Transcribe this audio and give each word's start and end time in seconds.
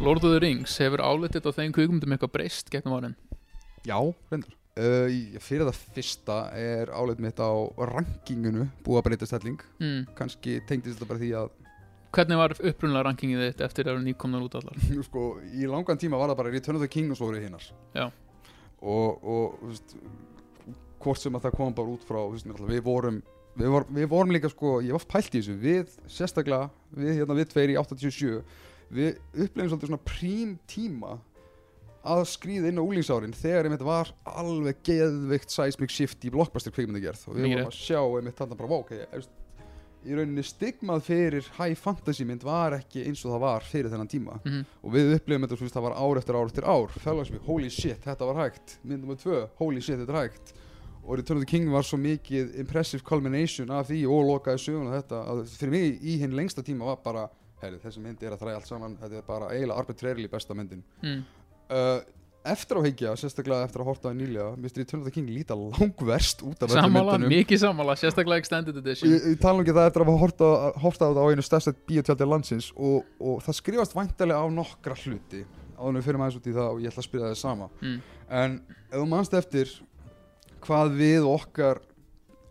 Lord 0.00 0.24
of 0.24 0.32
the 0.32 0.40
Rings 0.42 0.74
hefur 0.82 1.00
álitið 1.02 1.46
á 1.46 1.52
þeim 1.54 1.74
kvikmyndum 1.76 2.14
eitthvað 2.16 2.32
breyst 2.34 2.70
gegnum 2.72 2.96
árin 2.96 3.14
Já, 3.86 3.98
reyndar 4.32 4.56
uh, 4.80 5.38
Fyrir 5.42 5.68
það 5.68 5.78
fyrsta 5.94 6.38
er 6.58 6.90
áleitt 6.90 7.22
mitt 7.22 7.38
á 7.38 7.50
rankinginu 7.92 8.66
búið 8.86 9.00
að 9.00 9.06
breyta 9.08 9.28
stelling 9.30 9.62
mm. 9.78 10.02
kannski 10.18 10.58
tengdist 10.66 10.98
þetta 10.98 11.10
bara 11.12 11.22
því 11.22 11.30
að 11.42 11.54
Hvernig 12.16 12.40
var 12.40 12.54
upprunlega 12.56 13.04
rankingið 13.10 13.42
þitt 13.44 13.64
eftir 13.66 13.90
að 13.92 14.02
nýkomnar 14.06 14.44
út 14.46 14.54
allar? 14.58 14.84
sko, 15.08 15.24
í 15.52 15.68
langan 15.70 16.00
tíma 16.00 16.18
var 16.20 16.32
það 16.32 16.40
bara 16.42 16.54
Return 16.54 16.80
of 16.80 16.86
the 16.86 16.90
King 16.90 17.12
og 17.12 17.20
svo 17.20 17.30
voru 17.30 17.42
hinnar 17.42 17.70
Já. 17.94 18.06
og, 18.80 19.26
og 19.36 19.64
veist, 19.68 19.96
hvort 21.02 21.22
sem 21.22 21.38
að 21.38 21.48
það 21.48 21.58
kom 21.60 21.74
bara 21.76 21.94
út 21.94 22.06
frá 22.08 22.22
veist, 22.32 22.48
við 22.66 22.84
vorum 22.86 23.22
við, 23.56 23.68
vor, 23.72 23.86
við 23.92 24.08
vorum 24.10 24.34
líka 24.34 24.50
sko, 24.52 24.78
ég 24.84 24.96
var 24.96 25.06
pælt 25.08 25.34
í 25.34 25.40
þessu 25.40 25.58
við 25.60 25.98
sérstaklega, 26.10 26.70
við 26.96 27.20
hérna 27.20 27.36
við 27.38 27.52
tveir 27.52 27.74
í 27.74 27.78
87 27.80 28.40
við 28.92 29.16
upplifum 29.32 29.72
svolítið 29.72 29.90
svona 29.90 30.04
prím 30.06 30.52
tíma 30.70 31.16
að 32.06 32.22
skrýða 32.30 32.70
inn 32.70 32.78
á 32.78 32.86
úlingsárin 32.86 33.34
þegar 33.34 33.66
einmitt 33.66 33.82
var 33.86 34.12
alveg 34.30 34.78
geðveikt 34.86 35.50
seismic 35.50 35.90
shift 35.90 36.22
í 36.22 36.30
blockbuster 36.30 36.74
kvikmyndagerð. 36.74 37.24
Og 37.26 37.34
við 37.34 37.48
vorum 37.48 37.72
að 37.72 37.80
sjá 37.80 37.98
einmitt 38.04 38.38
þarna 38.38 38.58
bara, 38.60 38.82
veist, 39.10 39.32
í 40.06 40.14
rauninni 40.14 40.44
stigmað 40.46 41.02
fyrir 41.08 41.48
high 41.56 41.74
fantasy 41.78 42.26
mynd 42.28 42.44
var 42.46 42.76
ekki 42.78 43.02
eins 43.08 43.24
og 43.26 43.34
það 43.34 43.42
var 43.42 43.66
fyrir 43.66 43.90
þennan 43.90 44.10
tíma. 44.12 44.38
Mm 44.44 44.62
og 44.86 44.92
við 44.94 45.16
upplifum 45.16 45.48
þetta, 45.48 45.70
það 45.74 45.86
var 45.88 45.96
ár 45.98 46.20
eftir 46.20 46.38
ár 46.38 46.46
eftir 46.46 46.68
ár. 46.68 46.94
Fjarlagsmið, 47.02 47.42
holy 47.48 47.70
shit, 47.70 48.04
þetta 48.04 48.28
var 48.30 48.38
hægt. 48.44 48.78
Mynd 48.84 49.02
nummer 49.02 49.18
tvö, 49.18 49.48
holy 49.58 49.80
shit, 49.82 49.98
þetta 49.98 50.14
er 50.14 50.20
hægt. 50.22 50.54
Og 51.06 51.18
Return 51.18 51.38
of 51.38 51.44
the 51.44 51.50
King 51.50 51.70
var 51.70 51.82
svo 51.86 51.98
mikið 51.98 52.56
impressive 52.58 53.02
culmination 53.06 53.70
af 53.70 53.90
því 53.90 54.04
og 54.10 54.24
lokaði 54.30 54.62
söguna 54.62 54.94
þetta, 55.00 55.20
að 55.30 55.42
fyrir 55.58 55.74
mig 55.74 56.00
í 56.02 56.16
hinn 56.22 56.34
lengsta 56.34 56.62
tíma 56.66 56.86
var 56.86 57.02
bara, 57.04 57.28
herri, 57.62 57.80
þessi 57.82 58.02
mynd 58.04 58.22
er 58.22 58.36
að 58.36 58.44
þræja 58.44 58.60
allt 58.60 58.68
saman, 58.70 58.98
þetta 59.00 59.18
er 59.20 59.26
bara 59.26 59.48
eiginlega 59.54 59.80
arbitrarily 59.82 60.30
besta 60.32 60.56
myndin. 60.56 60.84
Mm. 61.02 61.24
uh, 61.70 61.98
eftir 62.46 62.78
á 62.78 62.80
higgja, 62.84 63.12
sérstaklega 63.18 63.66
eftir 63.66 63.82
að 63.82 63.88
horta 63.90 64.08
það 64.08 64.18
nýlega, 64.20 64.48
of 64.54 65.04
the 65.06 65.12
King 65.14 65.30
líta 65.32 65.56
langverst 65.58 66.44
út 66.46 66.62
af 66.62 66.70
öllum 66.70 66.94
myndunum. 66.94 67.32
mikið 67.32 67.62
sammála, 67.64 67.96
sérstaklega 67.98 68.42
extended 68.42 68.76
edition. 68.78 69.10
Ég, 69.10 69.26
ég 69.32 69.40
tala 69.42 69.58
um 69.58 69.64
ekki 69.64 69.74
það 69.74 69.90
eftir 69.90 70.04
að 70.04 70.20
horta, 70.22 70.50
horta 70.82 71.08
á 71.08 71.10
það 71.10 71.22
á 71.26 71.30
einu 71.32 71.46
stærsta 71.46 71.74
bíotjaldi 71.88 72.28
landsins 72.30 72.70
og, 72.76 73.08
og 73.18 73.42
það 73.46 73.58
skrifast 73.60 73.96
væntalega 73.96 74.38
á 74.38 74.46
nokkra 74.52 74.98
hluti. 75.02 75.42
Áður 75.76 75.98
við 75.98 76.06
fyrir 76.06 76.22
maður 76.22 76.38
út 76.38 76.46
í 76.46 76.54
það 76.56 76.70
og 76.70 76.84
ég 76.84 76.92
ætla 76.92 77.02
að 77.02 77.08
spyrja 77.08 77.32
það 77.32 77.42
sama. 77.42 77.68
Mm. 77.82 77.98
en 78.30 78.56
ef 78.86 78.96
þú 78.96 79.06
manst 79.10 79.34
eftir 79.36 79.74
hvað 80.66 80.96
við 80.98 81.26
okkar 81.28 81.82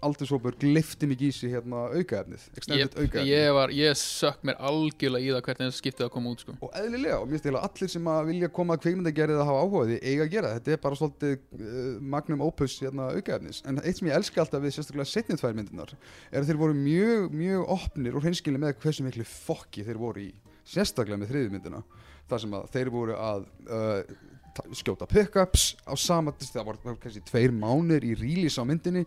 aldursópur 0.06 0.56
glifti 0.60 1.08
mikið 1.10 1.30
í 1.30 1.36
sig 1.36 1.54
hérna 1.54 1.86
aukaefnið, 1.96 2.46
extended 2.58 2.82
ég, 2.84 2.96
aukaefnið. 3.00 3.30
ég, 3.32 3.48
var, 3.56 3.74
ég 3.76 3.98
sökk 4.00 4.46
mér 4.48 4.60
algjörlega 4.70 5.26
í 5.26 5.32
það 5.34 5.44
hvernig 5.48 5.70
það 5.70 5.78
skiptið 5.80 6.06
að 6.08 6.12
koma 6.16 6.34
út 6.34 6.44
sko. 6.44 6.56
og 6.60 6.78
eðlilega 6.82 7.20
og 7.22 7.30
mér 7.32 7.40
eiginlega 7.42 7.70
allir 7.70 7.94
sem 7.96 8.10
að 8.14 8.30
vilja 8.32 8.52
koma 8.60 8.78
að 8.78 8.84
kveikmyndagerðið 8.86 9.42
að 9.42 9.50
hafa 9.52 9.64
áhuga 9.66 9.82
á 9.82 9.88
því 9.90 10.00
eiga 10.02 10.28
að 10.28 10.34
gera 10.36 10.54
þetta 10.56 10.76
er 10.76 10.84
bara 10.86 11.00
svolítið 11.02 11.36
uh, 11.36 11.90
magnum 12.16 12.46
opus 12.46 12.78
hérna 12.84 13.10
aukaefnis. 13.16 13.62
En 13.66 13.82
eitt 13.84 14.02
sem 14.02 14.10
ég 14.12 14.20
elska 14.20 14.44
alltaf 14.46 14.64
við 14.66 14.76
sérstaklega 14.78 15.10
setnið 15.12 15.42
tvær 15.42 15.58
myndinar 15.60 15.96
er 15.96 16.42
að 16.42 16.52
þeir 16.52 16.62
voru 16.62 16.78
mjög, 16.80 17.28
mjög 17.44 17.76
opnir 17.80 18.16
og 18.16 18.26
hreinskilni 18.26 18.62
með 18.62 18.78
hversu 18.84 19.06
miklu 19.06 19.28
fokki 19.30 19.86
þeir 19.88 20.02
voru 20.02 20.28
í 20.28 20.32
sérstaklega 20.66 21.22
með 21.22 21.34
þriðju 21.34 21.54
myndina. 21.56 21.84
Þar 22.26 22.42
sem 22.42 22.56
að 22.58 22.72
þeir 22.74 22.90
voru 22.90 23.18
að 23.22 23.44
uh, 23.70 24.16
ta- 24.56 24.66
skjóta 24.74 25.08
pickups 25.09 25.76
á 25.86 25.94
sama 26.00 26.34
það 26.40 26.66
var 26.66 26.80
kannski 27.02 27.24
tveir 27.28 27.54
mánir 27.54 28.06
í 28.08 28.16
release 28.18 28.62
á 28.62 28.64
myndinni 28.66 29.06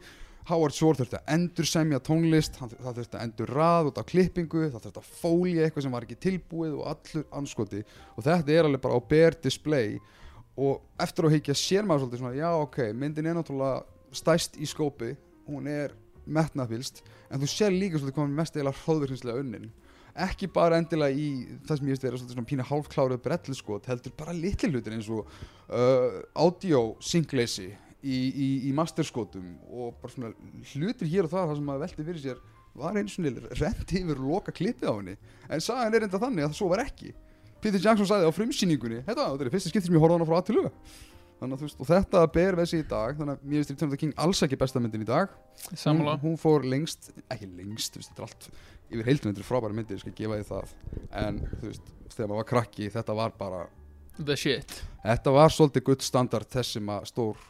Howard 0.49 0.73
Shore 0.73 0.97
þurfti 0.97 1.19
að 1.19 1.33
endur 1.35 1.69
semja 1.69 1.99
tónlist 2.01 2.57
það 2.57 2.77
þurfti 2.81 3.19
að 3.19 3.25
endur 3.27 3.51
rað 3.53 3.91
út 3.91 3.99
af 4.01 4.07
klippingu 4.09 4.63
það 4.73 4.87
þurfti 4.87 5.03
að 5.03 5.11
fólja 5.21 5.67
eitthvað 5.67 5.85
sem 5.85 5.97
var 5.97 6.07
ekki 6.07 6.21
tilbúið 6.25 6.77
og 6.79 6.87
allur 6.93 7.27
anskoti 7.41 7.83
og 8.15 8.25
þetta 8.25 8.55
er 8.55 8.69
alveg 8.69 8.85
bara 8.87 8.97
á 8.97 9.01
bare 9.11 9.41
display. 9.45 9.99
Og 10.59 10.81
eftir 10.99 11.29
að 11.29 11.37
higgja 11.37 11.55
sér 11.59 11.87
maður 11.87 12.07
svolítið 12.07 12.23
svona 12.23 12.39
já 12.39 12.49
ok, 12.51 12.79
myndin 12.97 13.29
er 13.31 13.37
náttúrulega 13.39 13.85
stæst 14.17 14.57
í 14.59 14.67
skópi, 14.67 15.13
hún 15.47 15.69
er 15.71 15.93
metnaðfylst, 16.29 17.03
en 17.31 17.43
þú 17.43 17.51
sér 17.53 17.75
líka 17.75 18.01
svolítið 18.01 18.17
komin 18.17 18.37
mest 18.37 18.57
eiginlega 18.57 18.83
hróðvirkningslega 18.83 19.45
unnin. 19.45 19.69
Ekki 20.19 20.49
bara 20.51 20.81
endilega 20.81 21.15
í 21.15 21.29
það 21.69 21.79
sem 21.79 21.89
ég 21.89 21.95
veist 21.95 22.07
vera 22.09 22.19
svona 22.19 22.49
pína 22.49 22.67
hálfkláruð 22.67 23.21
brelliskot 23.23 23.87
heldur 23.87 24.17
bara 24.19 24.35
litli 24.35 24.73
hlutir 24.73 24.97
eins 24.97 25.11
og 25.15 25.29
uh, 25.71 26.19
audio 26.35 26.97
synkleysi 27.05 27.69
í, 28.03 28.19
í, 28.29 28.49
í 28.69 28.75
masterskotum 28.77 29.57
og 29.69 29.99
bara 30.03 30.15
svona 30.15 30.33
hlutir 30.75 31.11
hér 31.11 31.27
og 31.27 31.33
það 31.35 31.51
það 31.51 31.59
sem 31.59 31.69
maður 31.71 31.85
velti 31.87 32.07
fyrir 32.09 32.25
sér 32.25 32.43
var 32.79 32.99
eins 33.01 33.17
og 33.19 33.27
rendi 33.59 34.03
yfir 34.05 34.21
loka 34.23 34.55
klippið 34.55 34.91
á 34.91 34.95
henni. 34.95 35.17
En 35.51 35.63
sagan 35.65 35.97
er 35.97 36.07
enda 36.07 36.21
þannig 36.23 36.47
að 36.47 36.53
það 36.53 36.59
svo 36.61 36.71
var 36.71 36.85
ekki. 36.85 37.15
Peter 37.59 37.83
Jackson 37.83 38.07
sagði 38.07 38.31
á 38.31 38.33
frumsýningunni 38.37 39.01
þetta, 39.07 39.31
er 39.35 39.51
fyrsta 39.51 39.73
skipti 39.73 39.89
sem 39.89 39.97
ég 39.97 40.03
horfði 40.03 40.21
hana 40.21 40.29
frá 40.29 40.39
huga 40.55 40.71
þannig 41.39 41.55
að 41.55 41.61
þú 41.61 41.67
veist, 41.69 41.79
og 41.79 41.89
þetta 41.89 42.23
ber 42.35 42.57
við 42.59 42.71
sig 42.71 42.81
í 42.83 42.87
dag 42.91 43.19
þannig 43.19 43.37
að 43.37 43.51
mér 43.51 43.61
finnst 43.61 43.73
Return 43.73 43.89
of 43.89 43.95
the 43.95 44.01
King 44.01 44.15
alls 44.25 44.41
ekki 44.43 44.59
besta 44.59 44.83
myndin 44.83 45.05
í 45.05 45.09
dag. 45.09 45.35
Hún, 45.85 46.09
hún 46.25 46.39
fór 46.41 46.67
lengst, 46.67 47.13
ekki 47.31 47.49
lengst 47.53 47.99
veist, 47.99 48.11
þetta 48.11 48.25
er 48.25 48.27
allt, 48.27 48.49
yfir 48.89 49.07
heildum 49.07 49.31
þetta 49.31 49.45
er 49.45 49.49
frábæra 49.49 49.77
myndir 49.77 49.99
ég 49.99 50.03
skal 50.03 50.15
gefa 50.19 50.39
því 50.41 50.49
það. 50.49 50.73
En 51.23 51.39
þú 51.53 51.71
veist, 51.71 51.93
þegar 52.15 52.33
maður 52.33 52.41
var 52.41 52.49
krakki, 52.53 52.91
þetta 52.95 53.19
var 53.21 53.37
bara 53.39 53.61
the 54.19 54.37
shit. 54.39 54.81
Þetta 55.05 55.35
var 55.37 55.55
svolítið 55.55 55.87
gutt 55.87 56.07
standard 56.07 56.51
þess 56.51 56.75
sem 56.79 56.91
að 56.91 57.07
stór 57.13 57.47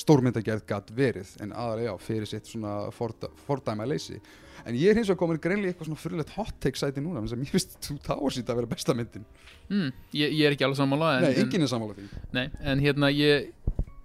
stórmyndagerð 0.00 0.64
gætt 0.68 0.90
verið 0.96 1.34
en 1.44 1.52
aðalega 1.52 1.92
já, 1.92 1.98
fyrir 2.02 2.26
sitt 2.30 2.48
svona 2.50 2.90
fordæma 2.94 3.86
leysi 3.86 4.18
en 4.64 4.76
ég 4.78 4.90
er 4.90 4.98
hins 4.98 5.10
vegar 5.10 5.20
komin 5.20 5.40
greinlega 5.42 5.70
í 5.70 5.72
eitthvað 5.74 5.88
svona 5.90 6.00
fyrirlegt 6.00 6.32
hot 6.38 6.54
take 6.62 6.80
sæti 6.80 7.02
núna 7.04 7.22
sem 7.28 7.42
ég 7.44 7.52
finnst 7.52 7.76
Towers 8.06 8.38
í 8.38 8.42
þetta 8.42 8.54
að 8.54 8.60
vera 8.62 8.70
besta 8.70 8.94
myndin. 8.96 9.26
Mm. 9.68 9.90
ég, 10.16 10.32
ég 10.38 10.46
er 10.48 10.54
ekki 10.56 10.66
alveg 10.66 10.78
sammála 10.80 11.10
en, 11.18 11.26
nei, 11.26 11.32
en, 11.34 11.42
enginn 11.44 11.66
er 11.66 11.70
sammála 11.72 11.96
því. 11.98 12.06
Nei, 12.36 12.46
en 12.72 12.82
hérna 12.84 13.10
ég, 13.12 13.50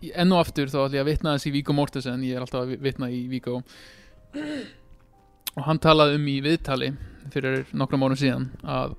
enn 0.09 0.35
og 0.35 0.41
aftur 0.43 0.71
þá 0.71 0.79
ætlum 0.83 0.97
ég 0.99 1.05
að 1.05 1.11
vitna 1.13 1.35
þess 1.37 1.49
í 1.49 1.53
Viggo 1.55 1.75
Mortensen 1.77 2.25
ég 2.27 2.35
er 2.37 2.45
alltaf 2.45 2.65
að 2.65 2.73
vi- 2.73 2.81
vitna 2.89 3.11
í 3.13 3.21
Viggo. 3.31 3.61
Og 5.57 5.65
hann 5.65 5.81
talaði 5.83 6.19
um 6.19 6.27
í 6.29 6.37
viðtali 6.45 6.93
fyrir 7.33 7.65
nokkrum 7.77 8.03
árum 8.05 8.19
síðan 8.19 8.49
að, 8.63 8.95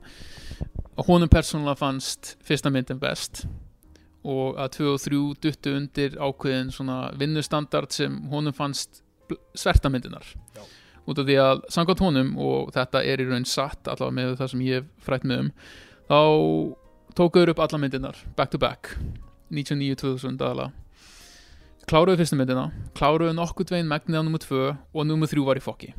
að 0.96 1.06
honum 1.08 1.30
persónulega 1.32 1.78
fannst 1.80 2.34
fyrsta 2.46 2.72
myndin 2.72 3.00
best 3.02 3.44
og 4.24 4.56
að 4.60 4.68
2 4.76 4.88
og 4.94 5.00
3 5.00 5.20
duttu 5.46 5.72
undir 5.76 6.16
ákveðin 6.20 6.72
svona 6.74 6.98
vinnustandard 7.18 7.92
sem 7.92 8.18
honum 8.32 8.52
fannst 8.52 9.02
bl- 9.30 9.38
sverta 9.54 9.88
myndinar 9.90 10.26
Já. 10.56 10.62
út 11.08 11.18
af 11.18 11.24
því 11.26 11.36
að 11.40 11.62
samkvæmt 11.72 12.02
honum 12.04 12.34
og 12.38 12.72
þetta 12.76 13.04
er 13.06 13.22
í 13.24 13.28
raun 13.30 13.44
satt 13.48 13.88
allavega 13.88 14.16
með 14.18 14.36
það 14.42 14.50
sem 14.52 14.60
ég 14.66 14.74
hef 14.82 15.06
frætt 15.06 15.24
með 15.24 15.46
um 15.46 15.50
þá 16.10 16.20
tókuður 17.16 17.54
upp 17.54 17.62
alla 17.64 17.78
myndinar 17.80 18.16
back 18.36 18.50
to 18.52 18.58
back 18.58 18.92
99-2000 19.50 20.36
aðala 20.38 20.68
kláruðu 21.90 22.20
fyrstu 22.20 22.36
myndina 22.38 22.68
kláruðu 22.94 23.32
nokkuð 23.34 23.72
veginn 23.74 23.88
megnið 23.90 24.20
á 24.20 24.22
nummer 24.22 24.42
2 24.44 24.60
og 24.94 25.06
nummer 25.08 25.26
3 25.30 25.42
var 25.48 25.58
í 25.58 25.64
fokki 25.64 25.94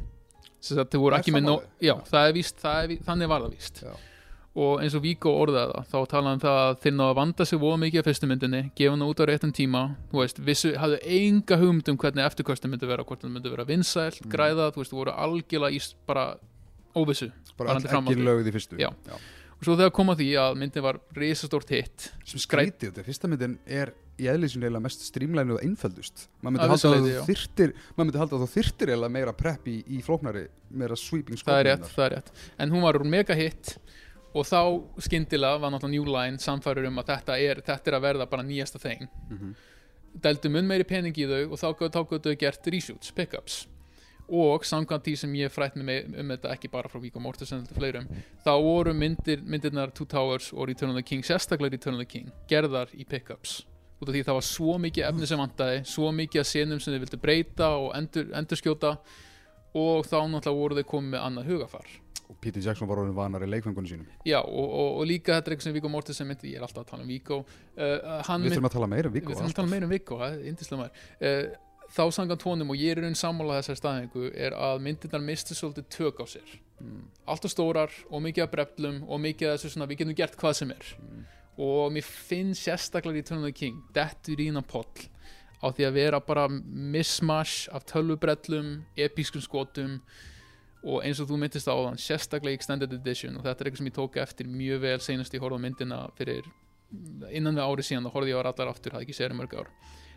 Það 0.62 0.92
sammála. 1.26 1.64
já, 1.82 1.96
það 2.06 2.28
er 2.30 2.34
víst, 2.38 2.60
það 2.62 2.84
er, 2.84 2.92
þannig 3.08 3.30
var 3.32 3.42
það 3.42 3.54
víst 3.58 3.80
Já. 3.82 3.94
Og 4.56 4.82
eins 4.84 4.96
og 4.98 5.04
Víko 5.06 5.32
orðaði 5.40 5.72
það 5.78 5.86
þá 5.92 6.10
talaði 6.12 6.36
um 6.36 6.42
það 6.44 6.58
að 6.62 6.72
þeir 6.84 6.94
náðu 6.98 7.12
að 7.14 7.20
vanda 7.22 7.46
sig 7.48 7.60
voða 7.62 7.78
mikið 7.86 8.02
á 8.04 8.08
fyrstu 8.10 8.28
myndinni, 8.28 8.62
gefa 8.76 8.92
hana 8.98 9.08
út 9.08 9.22
á 9.24 9.26
réttum 9.30 9.54
tíma 9.56 9.84
þú 10.12 10.20
veist, 10.20 10.42
vissu, 10.44 10.72
hafðu 10.76 10.98
enga 11.08 11.60
hugmynd 11.62 11.92
um 11.94 12.00
hvernig 12.02 12.26
eftirkostin 12.28 12.74
myndi 12.74 12.90
vera, 12.90 13.06
hvort 13.08 13.24
það 13.24 13.32
myndi 13.38 13.54
vera 13.54 13.68
vinsælt, 13.70 14.20
Mm. 14.26 14.32
græða, 14.34 14.72
þú 14.76 14.82
veist, 14.84 14.92
þú 14.92 15.00
voru 15.00 15.14
algjörlega 15.16 15.72
í 15.78 15.80
bara 16.06 16.26
óvissu 16.96 17.32
bara 17.58 17.78
ekki 17.80 18.18
lögð 18.20 18.52
í 18.52 18.56
fyrstu. 18.58 18.80
Já. 18.80 18.90
og 19.62 19.64
svo 19.64 19.76
þegar 19.78 19.92
kom 19.94 20.10
að 20.10 20.18
því 20.24 20.30
að 20.42 20.56
myndin 20.58 20.84
var 20.84 21.00
risastórt 21.16 21.70
hitt 21.70 22.12
sem 22.26 22.40
skrætið, 22.42 22.92
þetta 22.92 23.06
fyrsta 23.06 23.30
myndin 23.30 23.60
er 23.68 23.94
í 24.20 24.28
eðlísinu 24.30 24.66
eiginlega 24.66 24.84
mest 24.84 25.06
strímlænu 25.06 25.56
og 25.56 25.62
einföldust. 25.64 26.28
Maður 26.42 26.56
myndi 26.58 28.20
halda 28.20 28.36
að 28.36 28.44
þú 28.44 28.50
þyrtir 28.56 28.92
eiginlega 28.92 29.14
meira 29.16 29.34
prep 29.34 29.68
í, 29.70 29.78
í 29.88 30.02
flóknari 30.06 30.48
meira 30.70 30.98
sweeping 31.00 31.40
það 31.40 31.60
er 31.60 31.70
rétt, 31.70 31.88
það 31.96 32.06
er 32.06 32.16
rétt. 32.18 32.32
En 32.60 32.74
hún 32.74 32.82
var 32.86 33.00
mega 33.06 33.38
hitt 33.38 33.78
og 34.34 34.46
þá 34.48 34.60
skyndilega 35.08 35.60
var 35.60 35.72
náttúrulega 35.74 35.92
New 35.96 36.06
Line 36.08 36.38
samfærir 36.40 36.88
um 36.88 37.00
að 37.02 37.10
þetta 37.16 37.38
er, 37.40 37.62
þetta 37.62 37.92
er 37.92 37.98
að 38.00 38.06
verða 38.08 38.30
bara 38.30 38.44
nýjasta 38.48 38.80
þeng 38.80 39.08
Mhm. 39.30 39.56
dældu 40.22 40.50
mun 40.52 40.68
meiri 40.68 40.84
pening 40.88 41.14
í 41.16 41.28
þau 41.28 41.52
og 41.52 41.60
þá 41.60 41.68
gætu 41.80 42.20
þau 42.30 42.38
gert 42.38 42.68
reshoots, 42.68 43.12
pickups. 43.16 43.68
Og 44.32 44.64
samkvæmt 44.64 45.04
því 45.04 45.18
sem 45.18 45.34
ég 45.34 45.52
frætt 45.52 45.76
með 45.76 46.18
um 46.20 46.30
þetta 46.30 46.52
ekki 46.54 46.70
bara 46.72 46.88
frá 46.88 47.02
Vík 47.02 47.16
og 47.18 47.22
Mortensen 47.22 47.66
fleirum, 47.68 48.06
þá 48.46 48.52
voru 48.64 48.94
myndir, 48.94 49.42
myndirnar 49.44 49.92
Two 49.94 50.06
Towers 50.06 50.54
og 50.54 50.68
Return 50.70 50.90
of 50.92 50.96
the 50.96 51.04
King 51.04 51.22
sérstaklega 51.22 51.72
Return 51.74 51.96
of 51.96 52.00
the 52.00 52.06
King, 52.06 52.32
gerðar 52.48 52.88
í 52.96 53.04
pickups. 53.06 53.66
Út 54.02 54.08
af 54.10 54.16
því 54.16 54.24
það 54.24 54.34
var 54.34 54.42
svo 54.48 54.78
mikið 54.80 55.08
efni 55.10 55.28
sem 55.28 55.38
vantaði 55.40 55.82
svo 55.86 56.12
mikið 56.16 56.40
að 56.42 56.48
senum 56.48 56.80
sem 56.80 56.94
þau 56.94 57.00
vildu 57.04 57.18
breyta 57.22 57.68
og 57.78 57.92
endur, 57.96 58.32
endurskjóta. 58.34 58.98
Og 59.76 60.06
þá 60.08 60.16
náttúrulega 60.28 60.60
voru 60.60 60.76
þau 60.76 60.84
komið 60.84 61.12
með 61.12 61.22
annað 61.28 61.46
hugafar 61.52 61.88
og 62.32 62.38
Peter 62.44 62.64
Jackson 62.64 62.88
var 62.90 63.02
orðin 63.04 63.18
vanar 63.18 63.44
í 63.44 63.50
leikfengunum 63.50 63.90
sínum. 63.90 64.12
Já, 64.28 64.40
og, 64.40 64.68
og, 64.70 65.02
og 65.02 65.10
líka 65.10 65.36
þetta 65.36 65.52
er 65.52 65.56
eitthvað 65.58 65.68
sem 65.68 65.76
Viggo 65.76 65.92
Mortensen 65.92 66.30
myndi, 66.30 66.54
ég 66.54 66.62
er 66.62 66.68
alltaf 66.68 66.86
að 66.86 66.94
tala 66.94 67.04
um 67.04 67.12
Viggo. 67.12 67.42
Uh, 67.76 67.98
við 68.40 68.56
þurfum 68.56 68.70
að 68.72 68.78
tala 68.78 68.90
meira 68.94 69.12
um 69.12 69.14
við 69.14 69.20
Viggo 69.20 69.36
þurfum 69.36 69.52
að 69.52 69.60
tala 69.60 69.74
meira 69.74 69.90
um 69.90 69.94
Viggo, 69.94 70.20
það 70.22 70.38
er 70.38 70.50
yndislega 70.52 70.82
maður. 70.82 71.06
Uh, 71.20 71.70
þá 71.92 72.04
sangan 72.16 72.40
tónum 72.40 72.72
og 72.72 72.80
ég 72.80 72.96
er 72.96 73.04
raun 73.04 73.18
sammála 73.20 73.60
þessari 73.60 73.82
staðingu 73.82 74.30
er 74.32 74.56
að 74.56 74.84
myndirnar 74.86 75.24
misti 75.26 75.58
svolítið 75.58 75.90
tök 75.92 76.24
á 76.24 76.26
sér. 76.38 76.58
Mm. 76.82 77.02
allt 77.30 77.46
og 77.46 77.52
stórar 77.54 77.92
og 78.10 78.24
mikið 78.26 78.48
af 78.48 78.52
breflum 78.56 79.04
og 79.06 79.20
mikið 79.22 79.52
af 79.52 79.60
þessu 79.60 79.76
svona 79.76 79.86
við 79.92 80.02
getum 80.02 80.18
gert 80.18 80.38
hvað 80.40 80.56
sem 80.58 80.72
er. 80.74 80.88
Mm. 80.98 81.26
og 81.62 81.92
mér 81.94 82.08
finn 82.08 82.56
sérstaklega 82.58 83.20
í 83.20 83.26
the 83.28 83.52
King 83.52 83.84
dettur 83.94 84.40
í 84.40 84.48
innan 84.50 84.64
poll 84.64 84.88
á 85.62 85.70
því 85.70 85.86
að 85.86 85.94
vera 85.94 86.20
bara 86.20 86.48
mismash 86.50 87.70
af 87.72 87.86
tölvubrellum, 87.86 88.82
episkum 88.98 89.42
skotum 89.42 90.00
og 90.84 91.04
eins 91.06 91.20
og 91.22 91.28
þú 91.30 91.38
myndist 91.38 91.68
á 91.70 91.76
þann 91.78 92.00
sérstaklega 92.02 92.58
Extended 92.58 92.94
Edition 92.98 93.38
og 93.38 93.44
þetta 93.46 93.62
er 93.64 93.70
eitthvað 93.70 93.82
sem 93.84 93.90
ég 93.92 93.98
tók 93.98 94.18
eftir 94.24 94.48
mjög 94.50 94.82
vel 94.82 95.00
senast 95.00 95.34
ég 95.38 95.44
horfði 95.44 95.60
á 95.62 95.66
myndina 95.66 96.00
fyrir 96.18 96.48
innan 97.32 97.56
við 97.56 97.64
ári 97.68 97.86
síðan 97.86 98.08
þá 98.10 98.14
horfði 98.16 98.32
ég 98.34 98.40
á 98.42 98.50
allar 98.50 98.72
aftur, 98.74 98.92
það 98.96 99.06
ekki 99.06 99.14
sér 99.16 99.36
mörg 99.38 99.54
ár. 99.62 99.70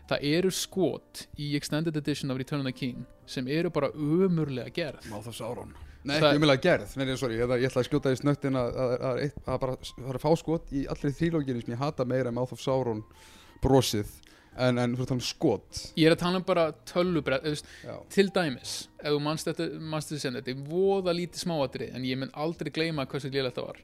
Það 0.09 0.25
eru 0.35 0.49
skot 0.53 1.25
í 1.41 1.55
Extended 1.57 1.95
Edition 1.97 2.31
af 2.33 2.37
Return 2.37 2.61
of 2.61 2.67
the 2.67 2.73
King 2.77 3.05
sem 3.25 3.47
eru 3.47 3.71
bara 3.73 3.89
umurlega 3.95 4.69
gerð. 4.73 5.07
Mouth 5.09 5.27
of 5.31 5.35
Sauron 5.37 5.71
Nei, 6.05 6.19
Það- 6.19 6.27
ekki 6.35 6.37
umjölega 6.37 6.61
gerð, 6.61 6.91
nei, 6.97 7.05
nei, 7.05 7.15
sorry, 7.17 7.35
ég, 7.39 7.47
ætla- 7.47 7.57
ég 7.57 7.71
ætla 7.71 7.81
að 7.81 7.87
skjóta 7.87 8.11
í 8.13 8.17
snögtin 8.19 8.57
að, 8.59 8.75
að, 8.77 8.91
að, 8.91 9.21
að, 9.23 9.31
að 9.49 9.59
bara 9.63 9.75
það 9.81 10.09
er 10.11 10.19
að 10.19 10.21
fá 10.21 10.31
skot 10.37 10.73
í 10.77 10.83
allri 10.93 11.09
þrílóginni 11.17 11.63
sem 11.65 11.73
ég 11.73 11.79
hata 11.81 12.05
meira 12.05 12.29
en 12.29 12.35
Mouth 12.37 12.53
of 12.53 12.61
Sauron 12.61 13.01
brosið 13.63 14.11
en, 14.55 14.79
en 14.79 14.95
þú 14.95 15.03
ert 15.03 15.05
að 15.05 15.11
tala 15.11 15.19
um 15.19 15.27
skot. 15.27 15.81
Ég 15.99 16.09
er 16.09 16.15
að 16.15 16.23
tala 16.23 16.41
um 16.41 16.47
bara 16.47 16.65
Já, 17.83 17.95
til 18.15 18.27
dæmis, 18.35 18.75
ef 19.01 19.15
þú 19.15 19.21
manst 19.27 19.49
þetta 19.51 19.69
manst 19.93 20.13
þetta 20.13 20.23
sem 20.23 20.39
þetta 20.39 20.53
er 20.53 20.65
voða 20.69 21.15
lítið 21.17 21.45
smáatri 21.45 21.91
en 21.91 22.07
ég 22.07 22.19
mun 22.21 22.33
aldrei 22.45 22.71
gleyma 22.75 23.07
hversu 23.11 23.31
glíðlega 23.31 23.53
þetta 23.53 23.67
var. 23.69 23.81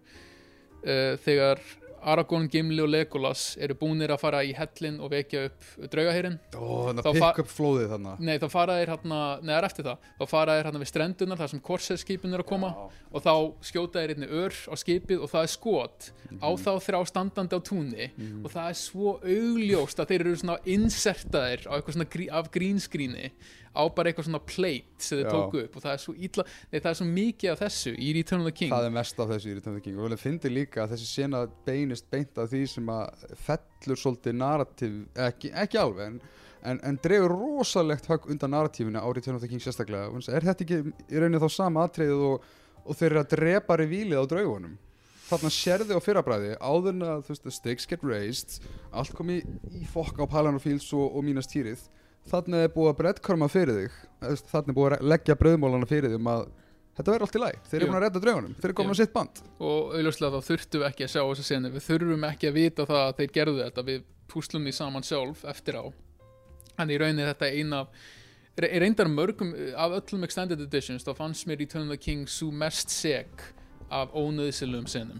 Uh, 0.81 1.13
þegar 1.25 1.63
Aragorn, 2.03 2.47
Gimli 2.49 2.81
og 2.81 2.89
Legolas 2.89 3.57
eru 3.61 3.75
búnir 3.77 4.09
að 4.09 4.19
fara 4.23 4.39
í 4.43 4.53
hellin 4.57 4.99
og 5.01 5.11
vekja 5.11 5.45
upp 5.49 5.89
draugaheyrin 5.91 6.39
þannig 6.53 7.05
að 7.05 7.19
fa- 7.19 7.31
pick 7.33 7.39
up 7.43 7.51
flóðið 7.51 7.89
þannig 7.93 8.19
nei 8.19 8.37
þá 8.41 8.47
fara 8.49 8.77
þeir 8.79 8.91
hérna, 8.95 9.19
neðar 9.45 9.67
eftir 9.69 9.85
það. 9.85 9.97
Þá 10.19 10.25
fara 10.33 10.55
þeir 10.57 10.65
hérna 10.69 10.81
við 10.81 10.91
strendunar 10.91 11.37
þar 11.41 11.51
sem 11.53 11.59
korsetskipin 11.69 12.33
eru 12.33 12.43
að 12.43 12.49
koma 12.53 12.71
og 13.11 13.21
þá 13.25 13.33
skjóta 13.69 13.99
þeir 14.01 14.15
einni 14.15 14.27
ör 14.41 14.53
á 14.71 14.73
skipið 14.81 15.21
og 15.21 15.29
það 15.29 15.43
er 15.43 15.53
skot 15.57 16.11
á 16.41 16.49
Mhm. 16.51 16.61
þá 16.63 16.71
þrjá 16.87 17.01
standandi 17.11 17.55
á 17.55 17.61
túnni 17.61 18.09
og 18.45 18.51
það 18.51 18.69
er 18.69 18.77
svo 18.79 19.19
augljóst 19.21 19.99
að 19.99 20.07
þeir 20.07 20.21
eru 20.21 20.35
svona 20.35 20.59
insertaðir 20.65 21.67
á 21.67 21.71
eitthvað 21.77 21.95
svona 21.97 22.09
grí, 22.09 22.27
af 22.31 22.51
grínskríni 22.51 23.31
á 23.71 23.83
bara 23.95 24.11
eitthvað 24.11 24.27
svona 24.27 24.41
plate 24.43 25.05
sem 25.05 25.21
Já. 25.21 25.29
tóku 25.31 25.61
upp 25.63 25.77
og 25.77 25.85
það 25.85 25.93
er 25.93 26.01
svo 26.03 26.15
illa, 26.27 26.45
nei 26.71 26.77
það 26.79 26.89
er 26.91 26.97
svo 26.99 27.07
mikið 27.07 27.53
af 27.53 27.61
þessu 27.61 27.93
í 27.95 28.11
Return 28.17 28.43
of 28.43 28.49
the 28.49 28.55
King. 28.57 28.73
Það 28.73 28.87
er 28.87 28.93
mest 28.97 29.23
af 29.23 29.31
þessu 29.31 29.51
í 29.51 29.55
Return 29.55 29.73
of 29.73 29.79
the 29.79 29.85
King. 29.85 29.97
Og 29.97 30.07
vel 30.07 30.17
að 30.17 30.23
fyndi 30.25 30.51
líka 30.51 30.83
að 30.83 30.93
þessi 30.95 31.09
sena 31.09 31.41
beinist 31.67 32.09
beint 32.11 32.41
af 32.41 32.51
því 32.51 32.61
sem 32.73 32.91
að 32.91 33.25
fellur 33.45 34.01
svolítið 34.03 34.37
narrativ, 34.41 34.97
ekki, 35.29 35.53
ekki 35.63 35.81
alveg 35.81 36.07
en, 36.09 36.19
en, 36.73 36.83
en 36.91 36.99
dregur 37.03 37.35
rosalegt 37.37 38.11
högg 38.11 38.27
undan 38.35 38.55
narratífinu 38.57 38.99
á 38.99 39.07
Return 39.07 39.39
of 39.39 39.45
the 39.45 39.51
King 39.51 39.63
sérstaklega. 39.63 40.11
Að 40.11 40.35
er 40.35 40.49
þetta 40.51 40.67
ekki 40.67 40.81
í 41.07 41.23
rauninni 41.23 41.41
þá 41.41 41.49
sama 41.55 41.87
atriðið 41.87 42.27
og, 42.27 42.47
og 42.83 42.99
þeir 42.99 43.11
eru 43.13 43.23
að 43.23 43.35
drepa 43.37 43.79
revílið 43.79 44.19
á 44.19 44.25
draugunum? 44.35 44.79
Þarna 45.31 45.49
sérði 45.55 45.95
á 45.95 46.03
fyrrabræði 46.03 46.55
áður 46.59 46.91
en 46.91 47.03
að 47.07 47.21
þú 47.23 47.31
veist, 47.31 47.43
the 47.45 47.51
stakes 47.55 47.87
get 47.87 48.01
raised 48.03 48.57
allt 48.91 49.13
kom 49.15 49.29
í, 49.31 49.37
í 49.79 49.85
fokk 49.87 50.19
á 50.19 50.27
Palan 50.27 50.59
og 50.59 50.65
og, 50.67 51.05
og 51.07 51.23
mínast 51.23 51.53
týrið 51.53 51.85
þannig 52.29 52.65
er 52.67 52.73
búið 52.75 52.91
að 52.91 52.97
breddkorma 53.01 53.49
fyrir 53.51 53.79
þig. 53.81 53.99
Þannig 54.51 54.71
er 54.73 54.77
búið 54.77 54.95
að 54.97 55.07
leggja 55.13 55.37
brauðmólana 55.41 55.89
fyrir 55.89 56.11
þig 56.13 56.19
um 56.21 56.31
að 56.31 56.45
þetta 56.99 57.11
verður 57.15 57.25
allt 57.27 57.35
í 57.39 57.41
læg, 57.41 57.59
þeir 57.71 57.79
eru 57.79 57.89
búin 57.89 57.97
að 57.99 58.05
redda 58.05 58.23
draugunum. 58.25 58.55
Þeir 58.61 58.69
eru 58.69 58.77
komin 58.77 58.93
á 58.93 58.99
sitt 59.01 59.13
band. 59.15 59.43
Og 59.57 59.93
auðvitað 59.97 60.35
þá 60.37 60.47
þurftum 60.51 60.83
við 60.83 60.89
ekki 60.91 61.07
að 61.07 61.13
sjá 61.15 61.21
þessa 61.23 61.47
senu 61.47 61.71
við 61.73 61.85
þurfum 61.87 62.25
ekki 62.29 62.49
að 62.51 62.57
vita 62.59 62.85
það 62.89 63.03
að 63.07 63.13
þeir 63.21 63.35
gerðu 63.39 63.61
þetta. 63.65 63.85
Við 63.89 64.01
púslum 64.31 64.67
því 64.67 64.73
saman 64.77 65.07
sjálf 65.07 65.45
eftir 65.49 65.79
á. 65.81 65.85
En 66.79 66.91
í 66.91 66.99
rauninni 67.01 67.25
þetta 67.31 67.47
er 67.49 67.57
eina 67.61 67.81
af 67.85 68.03
re- 68.59 68.79
reyndar 68.79 69.09
mörgum 69.11 69.51
af 69.75 69.95
öllum 69.99 70.23
extended 70.27 70.61
editions 70.63 71.05
þá 71.07 71.13
fannst 71.17 71.47
mér 71.49 71.59
Return 71.61 71.87
of 71.87 71.95
the 71.95 71.99
King 72.01 72.27
svo 72.29 72.51
mest 72.51 72.91
seg 72.93 73.27
af 73.91 74.13
ónöðsilum 74.15 74.87
senum 74.91 75.19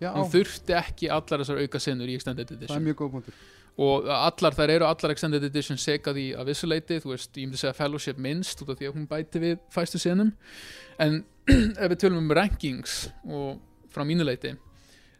Já, 0.00 0.10
hún 0.12 0.28
þurfti 0.32 0.74
ekki 0.76 1.08
allar 1.12 1.42
þessar 1.42 1.60
auka 1.62 1.80
senur 1.80 2.10
í 2.10 2.16
extended 2.18 2.48
það 2.48 2.56
er 2.56 2.64
edition 2.64 2.84
mjög 2.84 2.98
góð 3.00 3.12
punktur 3.16 3.38
og 3.80 4.06
allar, 4.06 4.54
þær 4.54 4.70
eru 4.76 4.86
allar 4.86 5.14
extended 5.14 5.44
edition 5.48 5.80
segað 5.80 6.20
í 6.22 6.26
að 6.38 6.52
vissuleiti, 6.52 7.00
þú 7.02 7.14
veist, 7.14 7.32
ég 7.34 7.48
myndi 7.48 7.58
segja 7.58 7.74
fellowship 7.74 8.20
minnst 8.22 8.62
út 8.62 8.70
af 8.70 8.78
því 8.78 8.90
að 8.90 8.98
hún 8.98 9.08
bæti 9.10 9.42
við 9.42 9.56
fæstu 9.74 9.98
senum. 9.98 10.30
En 11.02 11.24
ef 11.82 11.90
við 11.90 11.98
tölum 12.04 12.22
um 12.22 12.36
rankings 12.38 13.08
og 13.26 13.58
frá 13.94 14.06
mínu 14.06 14.26
leiti 14.26 14.54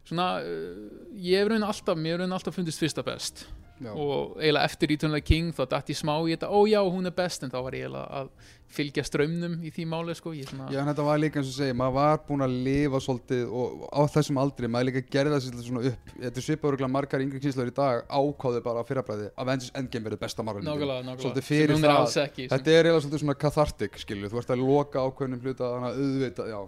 svona, 0.05 0.39
uh, 0.41 1.11
ég 1.17 1.41
hef 1.41 1.49
raunin 1.49 1.67
alltaf 1.67 1.97
mér 1.97 2.15
hef 2.15 2.23
raunin 2.23 2.37
alltaf 2.37 2.57
fundist 2.57 2.81
fyrsta 2.81 3.03
best 3.05 3.45
Já. 3.83 3.91
og 3.91 4.37
eiginlega 4.39 4.69
eftir 4.69 4.87
Return 4.93 5.15
King 5.25 5.49
þá 5.55 5.65
dætt 5.73 5.89
ég 5.91 5.97
smá 5.99 6.13
í 6.23 6.31
þetta, 6.31 6.47
ó 6.47 6.59
já, 6.69 6.79
hún 6.87 7.09
er 7.09 7.15
best. 7.15 7.43
En 7.43 7.51
þá 7.51 7.57
var 7.65 7.75
ég 7.75 7.83
eiginlega 7.83 8.21
að 8.21 8.29
fylgja 8.75 9.03
strömmnum 9.05 9.57
í 9.67 9.71
því 9.73 9.85
máli, 9.91 10.15
sko, 10.17 10.31
svona 10.47 10.67
Já, 10.73 10.79
en 10.81 10.89
þetta 10.89 11.05
var 11.05 11.19
líka 11.21 11.39
eins 11.41 11.51
og 11.51 11.57
segja, 11.57 11.75
maður 11.77 11.95
var 11.97 12.21
búin 12.27 12.45
að 12.45 12.55
lifa 12.65 13.01
svolítið 13.03 13.51
og 13.51 13.83
á 13.91 14.01
þessum 14.15 14.39
aldri, 14.41 14.69
maður 14.71 14.89
líka 14.89 15.03
það 15.35 15.43
sér 15.45 15.59
svona 15.67 15.83
upp, 15.91 16.13
þetta 16.15 16.41
er 16.41 16.47
svipað 16.47 16.71
örgulega 16.71 16.91
margar 16.95 17.25
yngri 17.25 17.43
kynslar 17.43 17.69
í 17.71 17.75
dag 17.75 18.07
ákváðu 18.09 18.63
bara 18.65 18.81
á 18.81 18.87
fyrrabræði 18.89 19.27
að 19.29 19.43
Avengers 19.45 19.71
Endgame 19.75 20.09
verið 20.09 20.23
besta 20.25 20.43
nákvæmlega, 20.65 21.19
Svolítið 21.21 21.47
fyrir 21.51 21.75
er 21.75 21.91
það- 21.91 22.01
alls 22.01 22.17
ekki 22.25 22.47
Þetta 22.55 22.73
er 22.75 22.89
eiginlega 22.89 23.05
svolítið 23.05 23.23
svona 23.25 23.37
cathartic, 23.45 24.01
skilju, 24.01 24.31
þú 24.33 24.41
ert 24.41 24.55
að 24.55 24.65
loka 24.65 25.05
ákveðnum 25.05 25.45
hluta, 25.45 25.71
þannig 25.75 25.91
að 25.91 26.01
auðvita, 26.01 26.49
já, 26.49 26.59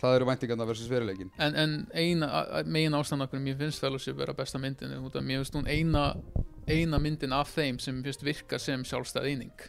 það 0.00 0.18
eru 0.18 0.28
væntingarna 0.28 0.66
versus 0.68 0.90
veruleikin. 0.90 1.30
en, 1.38 1.54
en 1.54 1.74
eina, 1.94 2.44
megin 2.64 2.96
ástæðan 2.98 3.26
okkur 3.26 3.42
mér 3.42 3.58
finnst 3.58 3.82
Fellowship 3.82 4.18
vera 4.18 4.34
besta 4.36 4.60
myndin 4.62 4.94
mér 4.94 5.42
finnst 5.42 5.58
hún 5.58 5.66
eina, 5.66 6.04
eina 6.68 7.00
myndin 7.02 7.34
af 7.34 7.50
þeim 7.56 7.80
sem 7.82 7.98
mér 7.98 8.12
finnst 8.12 8.24
virka 8.24 8.58
sem 8.58 8.84
sjálfstæð 8.84 9.28
eining. 9.32 9.68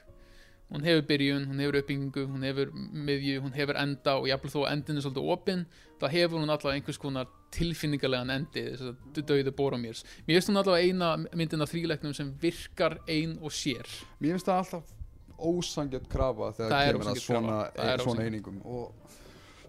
Hún 0.70 0.84
hefur 0.86 1.02
byrjun, 1.10 1.48
hún 1.50 1.62
hefur 1.64 1.80
uppbyggingu 1.80 2.28
hún 2.30 2.44
hefur 2.46 2.70
miðju, 2.76 3.40
hún 3.42 3.56
hefur 3.58 3.78
enda 3.82 4.20
og 4.20 4.28
jafnvel 4.30 4.52
þó 4.54 4.60
að 4.62 4.74
endin 4.76 5.00
er 5.00 5.06
svolítið 5.06 5.32
opinn 5.34 5.64
þá 5.98 6.06
hefur 6.14 6.38
hún 6.38 6.54
allavega 6.54 6.78
einhvers 6.78 7.02
konar 7.02 7.32
tilfinningalegan 7.56 8.30
endi 8.36 8.68
þess 8.68 8.92
að 8.92 9.24
döiðu 9.32 9.56
Boromirs 9.58 10.04
mér. 10.28 10.36
Finnst 10.36 10.52
hún 10.52 10.62
allavega 10.62 10.86
eina 10.86 11.10
myndin 11.34 11.66
af 11.66 11.74
þríleiknum 11.74 12.14
sem 12.14 12.30
virkar 12.42 13.00
ein 13.10 13.40
og 13.42 13.56
sér. 13.56 13.90
Mér 14.22 14.38
finnst 14.38 14.52
það 14.52 14.62
alltaf 14.62 14.96
ósangjött 15.40 16.08
krafa 16.12 16.52
þegar 16.58 16.92
kemur 16.92 17.10
að 17.10 17.22
svona, 17.24 17.58
er 17.80 18.04
svona 18.04 18.26
einingum 18.28 18.62
og 18.68 19.18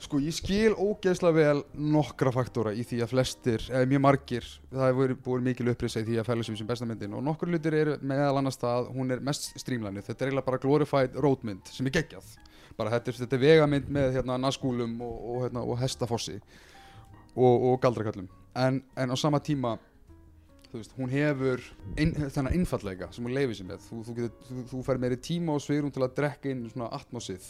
sko 0.00 0.20
ég 0.23 0.35
skil 0.35 0.75
ógeðslega 0.75 1.37
vel 1.37 1.62
nokkra 1.94 2.32
faktora 2.35 2.73
í 2.76 2.85
því 2.88 3.02
að 3.05 3.12
flestir, 3.12 3.64
eða 3.69 3.88
mjög 3.91 4.02
margir 4.06 4.49
það 4.70 4.87
hefur 4.88 5.14
búið 5.26 5.47
mikil 5.50 5.69
upprisa 5.75 6.02
í 6.02 6.08
því 6.08 6.19
að 6.20 6.31
Fellowship 6.31 6.58
sem 6.61 6.70
besta 6.70 6.88
myndin. 6.88 7.17
Og 7.19 7.25
nokkur 7.26 7.52
hlutir 7.52 7.76
eru 7.76 7.99
meðal 8.00 8.41
annars 8.41 8.61
það 8.61 8.79
að 8.79 8.91
hún 8.97 9.14
er 9.14 9.25
mest 9.31 9.50
streamlænið, 9.61 10.08
þetta 10.08 10.25
er 10.25 10.32
eiginlega 10.32 10.49
bara 10.49 10.62
glorified 10.64 11.20
roadmynd 11.20 11.73
sem 11.75 11.90
er 11.90 11.97
geggjað. 12.00 12.35
Bara 12.78 12.97
þetta 12.97 13.16
þetta 13.21 13.37
er 13.37 13.45
vegamynd 13.45 13.88
með 13.92 14.12
hérna 14.16 14.40
naskúlum 14.40 14.99
og, 15.04 15.16
og, 15.21 15.40
hérna, 15.45 15.64
og 15.66 15.80
hestafossi 15.80 16.38
og, 17.37 17.54
og 17.71 17.80
galdrakallum 17.83 18.30
en, 18.54 18.83
en 18.97 19.11
á 19.11 19.16
sama 19.19 19.40
tíma 19.40 19.76
þú 20.71 20.78
veist, 20.78 20.95
hún 20.99 21.11
hefur 21.11 21.62
inn, 21.99 22.14
þannig 22.30 22.57
innfallega 22.61 23.11
sem 23.14 23.26
hún 23.26 23.35
leifir 23.35 23.59
sér 23.59 23.69
með. 23.73 23.85
Þú, 23.88 24.00
þú, 24.07 24.30
þú, 24.47 24.62
þú 24.71 24.83
fær 24.87 25.00
meiri 25.02 25.19
tíma 25.19 25.57
og 25.57 25.64
sveirum 25.64 25.90
til 25.95 26.04
að 26.07 26.14
drekka 26.21 26.50
inn 26.52 26.62
svona 26.71 26.90
atmosið 26.95 27.49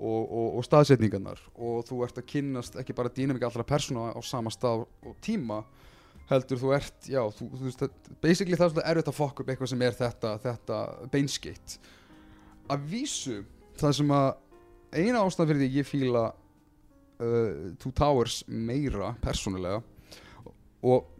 og, 0.00 0.22
og, 0.32 0.48
og 0.58 0.64
staðsetningarnar. 0.66 1.40
Og 1.60 1.84
þú 1.88 2.00
ert 2.06 2.18
að 2.22 2.26
kynnast 2.32 2.78
ekki 2.80 2.96
bara 2.96 3.12
dýnamika 3.12 3.46
allra 3.50 3.66
persóna 3.68 4.10
á 4.16 4.20
sama 4.24 4.50
stað 4.54 4.86
og 5.04 5.14
tíma 5.24 5.60
heldur 6.30 6.60
þú 6.62 6.74
ert, 6.76 7.08
já, 7.10 7.20
þú, 7.34 7.48
þú 7.58 7.64
veist 7.66 7.80
það- 7.82 8.10
basically 8.22 8.56
það 8.56 8.66
er 8.66 8.72
svolítið 8.74 8.90
erfitt 8.92 9.08
að 9.10 9.16
fokka 9.18 9.42
upp 9.42 9.48
eitthvað 9.50 9.70
sem 9.72 9.82
er 9.82 9.96
þetta, 9.98 10.34
þetta 10.44 10.76
beinskeitt 11.10 11.78
að 12.70 12.84
vísu 12.92 13.38
það 13.80 13.96
sem 13.98 14.12
að 14.14 14.28
eina 14.94 15.24
ástæðan 15.26 15.48
fyrir 15.50 15.62
því 15.64 15.70
ég 15.80 15.88
fíla 15.88 16.22
uh, 16.30 17.72
Two 17.82 17.90
Towers 17.98 18.44
meira 18.46 19.10
persónulega 19.24 19.80
og 20.86 21.16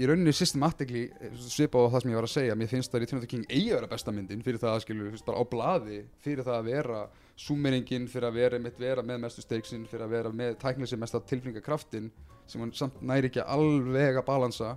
í 0.00 0.08
rauninni 0.08 0.32
systematically 0.34 1.04
svipað 1.44 1.86
á 1.86 1.92
það 1.92 2.00
sem 2.06 2.10
ég 2.14 2.18
var 2.18 2.26
að 2.30 2.32
segja 2.38 2.56
mér 2.58 2.72
finnst 2.72 2.96
að 2.96 3.04
Return 3.04 3.20
of 3.20 3.26
the 3.26 3.30
King 3.30 3.44
eigi 3.50 3.68
að 3.68 3.76
vera 3.82 3.92
besta 3.92 4.14
myndin 4.16 4.40
fyrir 4.42 4.58
það 4.64 4.78
að 4.78 4.82
skilju, 4.86 5.12
bara 5.28 5.44
á 5.44 5.44
blaði 5.52 6.00
fyrir 6.24 6.48
það 6.48 6.56
að 6.56 6.70
vera 6.72 7.02
súmeringin 7.36 8.06
fyrir 8.10 8.28
að 8.28 8.36
vera, 8.38 8.58
vera 8.78 9.02
með 9.02 9.22
mestu 9.24 9.42
steiksinn 9.42 9.86
fyrir 9.90 10.06
að 10.06 10.12
vera 10.14 10.30
með 10.32 10.56
tæknileg 10.62 10.88
sem 10.92 11.00
mesta 11.02 11.20
tilfinningakraftin 11.20 12.10
sem 12.46 12.60
hann 12.62 12.72
samt 12.76 13.00
næri 13.02 13.30
ekki 13.30 13.42
alveg 13.42 14.20
að 14.20 14.26
balansa 14.28 14.74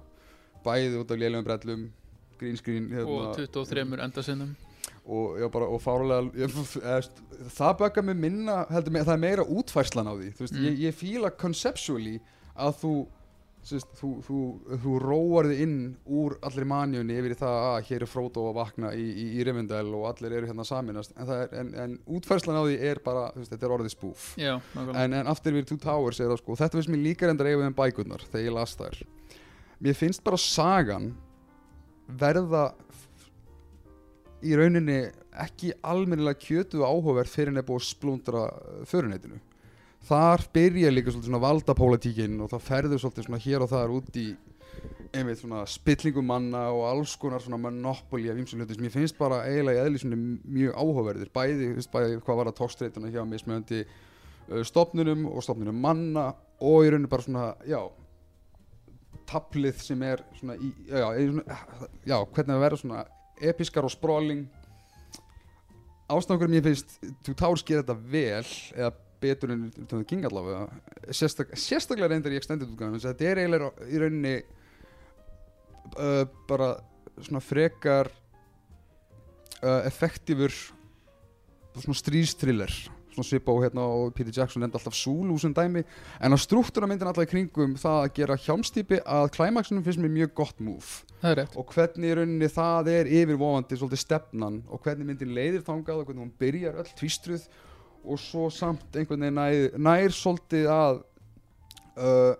bæði 0.65 1.01
út 1.01 1.11
af 1.13 1.19
lélegum 1.21 1.45
brellum 1.45 1.83
green 2.39 2.57
screen 2.57 2.89
og 3.03 3.35
23 3.37 3.85
endasinnum. 4.03 4.55
Og, 5.07 5.37
og 5.39 5.77
eðst, 6.83 7.21
það 7.55 7.77
böggar 7.79 8.03
mig 8.03 8.17
minna 8.19 8.57
heldur 8.71 8.91
það 9.07 9.13
er 9.13 9.21
meira 9.23 9.45
útfærslan 9.45 10.09
á 10.09 10.13
því. 10.17 10.31
Veist, 10.39 10.53
Mm. 10.53 10.65
ég, 10.67 10.79
ég 10.87 10.97
fíla 10.97 11.31
conceptually 11.31 12.19
að 12.55 12.73
þú 12.81 12.91
sérst, 13.67 13.89
þú, 13.99 14.09
þú, 14.23 14.39
þú 14.83 14.93
róar 15.03 15.49
þig 15.51 15.61
inn 15.65 15.77
úr 16.19 16.37
allir 16.47 16.67
manjunni 16.69 17.17
yfir 17.19 17.35
það 17.39 17.57
að 17.65 17.89
hér 17.89 18.05
er 18.05 18.11
Frodo 18.11 18.45
að 18.49 18.57
vakna 18.61 18.91
í, 18.95 19.05
í, 19.05 19.25
í 19.37 19.45
Rivendell 19.47 19.91
og 19.97 20.07
allir 20.11 20.37
eru 20.37 20.49
hérna 20.49 20.65
saminast 20.67 21.13
en, 21.15 21.31
er, 21.35 21.53
en, 21.59 21.71
en 21.83 21.95
útfærslan 22.17 22.59
á 22.59 22.63
því 22.63 22.77
er 22.89 23.01
bara 23.05 23.27
veist, 23.35 23.51
þetta 23.51 23.67
er 23.67 23.75
orðið 23.77 23.93
spoof. 23.93 24.27
Já, 24.39 24.53
en, 24.77 25.17
en 25.19 25.31
aftur 25.33 25.57
við 25.57 25.69
Two 25.71 25.81
Towers 25.83 26.21
er 26.21 26.31
það 26.31 26.41
sko 26.41 26.55
og 26.55 26.61
þetta 26.61 26.79
finnst 26.79 26.93
mér 26.93 27.03
líka 27.09 27.29
reyndar 27.29 27.49
eiga 27.49 27.61
við 27.61 27.69
um 27.69 27.77
bækurnar 27.81 28.27
þegar 28.27 28.47
ég 28.47 28.57
las 28.57 28.75
þær. 28.79 29.01
Mér 29.83 29.99
finnst 29.99 30.23
bara 30.25 30.41
sagan 30.41 31.11
verða 32.07 32.69
í 34.45 34.55
rauninni 34.55 35.01
ekki 35.37 35.73
almennilega 35.85 36.39
kjötu 36.41 36.81
og 36.81 36.93
áhugaverð 36.93 37.33
fyrir 37.33 37.59
búið 37.65 37.81
að 37.81 37.89
splúndra 37.91 38.47
föruneytinu 38.89 39.41
þar 40.07 40.43
byrja 40.55 40.91
líka 40.93 41.13
svona 41.13 41.41
valdapólitíkin 41.43 42.39
og 42.43 42.51
það 42.53 42.67
ferður 42.67 43.03
svona 43.03 43.41
hér 43.43 43.65
og 43.65 43.71
þar 43.71 43.93
út 43.97 44.19
í 44.19 44.27
einmitt 45.15 45.39
svona 45.41 45.63
spillingu 45.69 46.21
manna 46.25 46.67
og 46.73 46.83
alls 46.89 47.15
konar 47.19 47.41
svona 47.43 47.59
monopoli 47.61 48.29
af 48.31 48.39
ýmsum 48.39 48.61
hlutum 48.61 48.77
sem 48.77 48.87
ég 48.87 48.93
finnst 48.93 49.17
bara 49.19 49.43
eiginlega 49.47 49.83
í 49.83 49.87
eðli 49.87 50.01
svona 50.01 50.19
mjög 50.19 50.75
áhugaverðir. 50.75 51.31
Bæði, 51.33 51.69
bæði 51.93 52.19
hvað 52.25 52.41
var 52.41 52.51
að 52.51 52.59
tókstreituna 52.59 53.11
hjá 53.13 53.23
mismöndi 53.27 53.83
stopnunum 54.67 55.25
og 55.31 55.43
stopnunum 55.43 55.79
manna 55.83 56.29
og 56.63 56.85
í 56.85 56.91
rauninu 56.91 57.09
bara 57.11 57.25
svona, 57.25 57.47
já 57.67 57.81
tablið 59.27 59.81
sem 59.83 60.03
er 60.07 60.23
svona 60.37 60.55
í, 60.55 60.69
já, 60.87 61.07
svona, 61.17 61.57
já, 62.07 62.15
hvernig 62.21 62.53
það 62.53 62.63
verður 62.63 62.83
svona 62.83 63.03
episkar 63.51 63.87
og 63.87 63.93
sprawling. 63.93 64.45
Ástæðangur 66.07 66.51
mér 66.51 66.63
finnst 66.69 66.95
þú 67.27 67.35
társ 67.35 67.65
gera 67.67 67.83
þetta 67.83 67.97
vel 68.13 68.45
eða 68.77 68.93
betur 69.21 69.53
en 69.53 69.65
það 69.77 70.03
ging 70.09 70.27
allavega. 70.27 70.67
Sérstak, 71.09 71.53
sérstaklega 71.57 72.11
reyndar 72.13 72.35
í 72.35 72.39
extended 72.39 72.69
útgáðum 72.71 73.01
þetta 73.03 73.29
er 73.29 73.41
eiginlega 73.43 73.71
í 73.87 74.01
rauninni 74.03 74.35
uh, 75.95 76.23
bara 76.49 76.73
svona 77.17 77.41
frekar 77.43 78.11
uh, 79.63 79.81
effektífur 79.87 80.53
svona 81.77 81.97
stríðstriller 81.97 82.73
svona 83.17 83.27
svipa 83.27 83.53
og 83.53 83.63
hérna 83.65 83.81
og 83.81 84.13
Peter 84.13 84.33
Jackson 84.33 84.63
enda 84.63 84.77
alltaf 84.77 84.95
Zulu 84.95 85.37
sem 85.41 85.53
dæmi. 85.53 85.83
En 86.21 86.35
að 86.35 86.43
struktúra 86.43 86.87
myndin 86.89 87.09
alltaf 87.09 87.25
í 87.25 87.31
kringum 87.31 87.75
það 87.79 88.01
að 88.03 88.11
gera 88.19 88.37
hjámstýpi 88.45 88.99
að 89.01 89.29
klæmaksinum 89.37 89.85
finnst 89.85 90.01
mér 90.03 90.13
mjög 90.13 90.33
gott 90.37 90.61
rétt. 91.23 91.57
Og 91.57 91.73
hvernig 91.73 92.11
í 92.11 92.17
rauninni 92.19 92.49
það 92.53 92.91
er 92.93 93.09
yfirvofandi 93.09 93.79
svolítið 93.79 94.03
stefnan 94.03 94.61
og 94.67 94.83
hvernig 94.83 95.09
myndin 95.09 95.33
leiðir 95.33 95.65
þangað 95.65 96.03
og 96.03 96.09
hvernig 96.09 96.25
hún 96.25 96.35
byrjar 96.37 96.77
öll 96.83 96.93
tvístruð 96.99 97.47
og 98.07 98.19
svo 98.21 98.47
samt 98.53 98.95
einhvern 98.95 99.25
veginn 99.27 99.37
nær, 99.37 99.77
nær 99.77 100.15
svolítið 100.15 100.69
að 100.71 100.99
uh, 101.99 102.35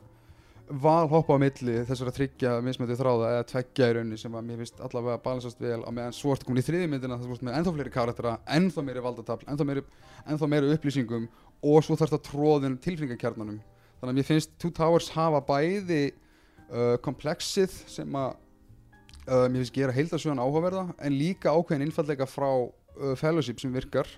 valhoppa 0.68 1.38
á 1.38 1.40
milli 1.40 1.78
þessar 1.88 2.10
að 2.12 2.18
tryggja 2.18 2.54
mismöndið 2.64 3.00
þráða 3.00 3.30
eða 3.36 3.46
tveggja 3.52 3.88
í 3.88 3.94
rauninni 3.96 4.20
sem 4.20 4.34
að 4.36 4.48
mér 4.50 4.60
finnst 4.62 4.82
allavega 4.84 5.22
balansast 5.24 5.62
vel 5.64 5.80
á 5.80 5.92
meðan 5.96 6.16
svo 6.16 6.34
ertu 6.34 6.48
komin 6.48 6.60
í 6.60 6.66
þriði 6.68 6.90
myndina 6.92 7.20
það 7.22 7.36
er 7.38 7.60
ennþá 7.60 7.74
fleiri 7.78 7.94
karaktera, 7.94 8.34
ennþá 8.58 8.84
meiri 8.84 9.04
valdatafl 9.06 9.48
ennþá 9.48 9.68
meiri, 9.70 9.84
ennþá 10.28 10.50
meiri 10.52 10.74
upplýsingum 10.76 11.30
og 11.64 11.86
svo 11.86 11.96
þarfst 11.96 12.18
að 12.18 12.26
tróðin 12.28 12.76
tilfringakjarnanum 12.84 13.62
þannig 14.02 14.12
að 14.12 14.20
mér 14.20 14.28
finnst 14.28 14.58
Two 14.60 14.74
Towers 14.76 15.08
hafa 15.16 15.42
bæði 15.48 16.02
uh, 16.12 16.98
komplexið 17.06 17.80
sem 17.88 18.20
að 18.20 18.36
uh, 18.36 19.48
mér 19.48 19.62
finnst 19.62 19.78
gera 19.78 19.96
heildasögun 19.96 20.44
áhugaverða 20.44 20.90
en 21.00 21.16
líka 21.16 21.56
ákveðin 21.56 21.88
innfallega 21.88 22.28
frá 22.28 22.50
uh, 22.52 23.16
fellowship 23.16 23.64
sem 23.64 23.72
virkar 23.72 24.12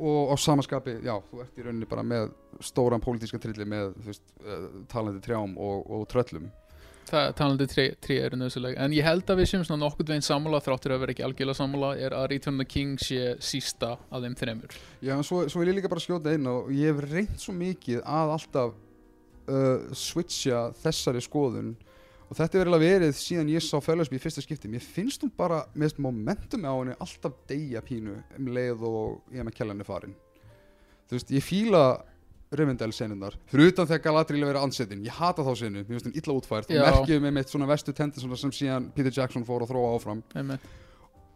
og 0.00 0.32
á 0.32 0.34
samaskapi, 0.40 0.96
já, 1.04 1.14
þú 1.30 1.42
ert 1.44 1.60
í 1.60 1.66
rauninni 1.66 1.88
bara 1.88 2.04
með 2.06 2.30
stóran 2.64 3.02
pólitíska 3.04 3.40
trilli 3.42 3.66
með 3.68 3.92
veist, 4.06 4.24
uh, 4.44 4.66
talandi 4.90 5.22
trjám 5.24 5.54
og, 5.60 5.86
og 5.86 6.08
tröllum. 6.10 6.48
Það 7.10 7.32
talandi 7.40 7.66
trí, 7.66 7.84
trí 7.98 8.16
eru 8.22 8.38
nöðsuleg 8.38 8.76
en 8.78 8.92
ég 8.94 9.06
held 9.06 9.30
að 9.32 9.40
við 9.40 9.48
séum 9.50 9.64
svona 9.66 9.82
nokkurn 9.82 10.12
veginn 10.12 10.24
sammála 10.24 10.60
þráttur 10.62 10.94
að 10.94 11.00
vera 11.02 11.14
ekki 11.14 11.24
algjörlega 11.26 11.58
sammála 11.58 11.88
er 11.98 12.14
að 12.14 12.28
Return 12.30 12.60
of 12.60 12.62
the 12.62 12.68
King 12.70 13.00
sé 13.02 13.32
sísta 13.42 13.96
af 13.98 14.22
þeim 14.22 14.36
þremur. 14.38 14.76
Já, 15.02 15.16
en 15.16 15.26
svo, 15.26 15.42
svo 15.50 15.62
vil 15.62 15.72
ég 15.72 15.80
líka 15.80 15.90
bara 15.90 16.04
skjóta 16.04 16.36
inn 16.36 16.46
og 16.50 16.70
ég 16.74 16.92
hef 16.92 17.02
reynt 17.10 17.42
svo 17.42 17.56
mikið 17.56 18.04
að 18.04 18.34
alltaf 18.36 18.76
uh, 19.50 19.90
switcha 19.96 20.68
þessari 20.84 21.24
skoðun 21.24 21.74
og 22.30 22.38
þetta 22.38 22.56
er 22.56 22.62
verilega 22.62 22.86
verið 22.94 23.16
síðan 23.18 23.50
ég 23.50 23.64
sá 23.66 23.74
fellowship 23.82 24.14
í 24.14 24.22
fyrsta 24.22 24.44
skipti. 24.44 24.70
Mér 24.70 24.84
finnst 24.84 25.24
hún 25.24 25.32
bara 25.36 25.64
með 25.74 25.98
momentum 26.04 26.62
á 26.62 26.72
henni 26.76 26.94
alltaf 27.02 27.34
deyja 27.50 27.82
pínu 27.82 28.14
um 28.38 28.52
leið 28.54 28.86
og 28.86 29.34
ég 29.34 29.46
með 29.46 29.56
kellan 29.58 29.82
er 29.82 29.88
farin. 29.88 30.14
Þú 31.10 31.18
veist, 31.18 31.34
ég 31.34 31.42
fíla 31.42 31.84
Rivendell 32.54 32.90
senunar, 32.90 33.36
fyrir 33.46 33.70
utan 33.70 33.86
þegar 33.86 34.02
Galadriel 34.08 34.48
verið 34.48 34.64
ansettin, 34.64 35.04
ég 35.06 35.14
hata 35.14 35.44
þá 35.46 35.52
senu, 35.58 35.84
mér 35.84 35.92
finnst 35.92 36.08
hún 36.08 36.16
illa 36.18 36.34
útfært. 36.34 36.70
Og 36.70 36.82
merkjum 36.82 37.22
með 37.22 37.36
mitt 37.36 37.52
svona 37.52 37.68
vestu 37.70 37.94
tendi 37.94 38.22
sem 38.22 38.54
síðan 38.56 38.88
Peter 38.96 39.14
Jackson 39.14 39.46
fór 39.46 39.62
að 39.62 39.70
þróa 39.70 39.92
áfram. 39.94 40.24
Einmitt. 40.34 40.64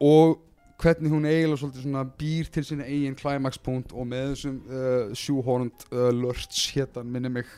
og 0.02 0.40
hvernig 0.82 1.12
hún 1.12 1.26
eiginlega 1.28 1.60
svolítið 1.60 1.84
svona 1.84 2.02
býr 2.18 2.50
til 2.50 2.64
sinna 2.66 2.86
eigin 2.90 3.14
climax-punkt 3.18 3.94
og 3.94 4.08
með 4.10 4.32
þessum 4.32 4.56
uh, 4.66 5.14
shoehorned 5.14 5.86
uh, 5.92 6.08
lurts 6.10 6.64
hétan 6.74 7.10
minni 7.14 7.30
mig 7.30 7.50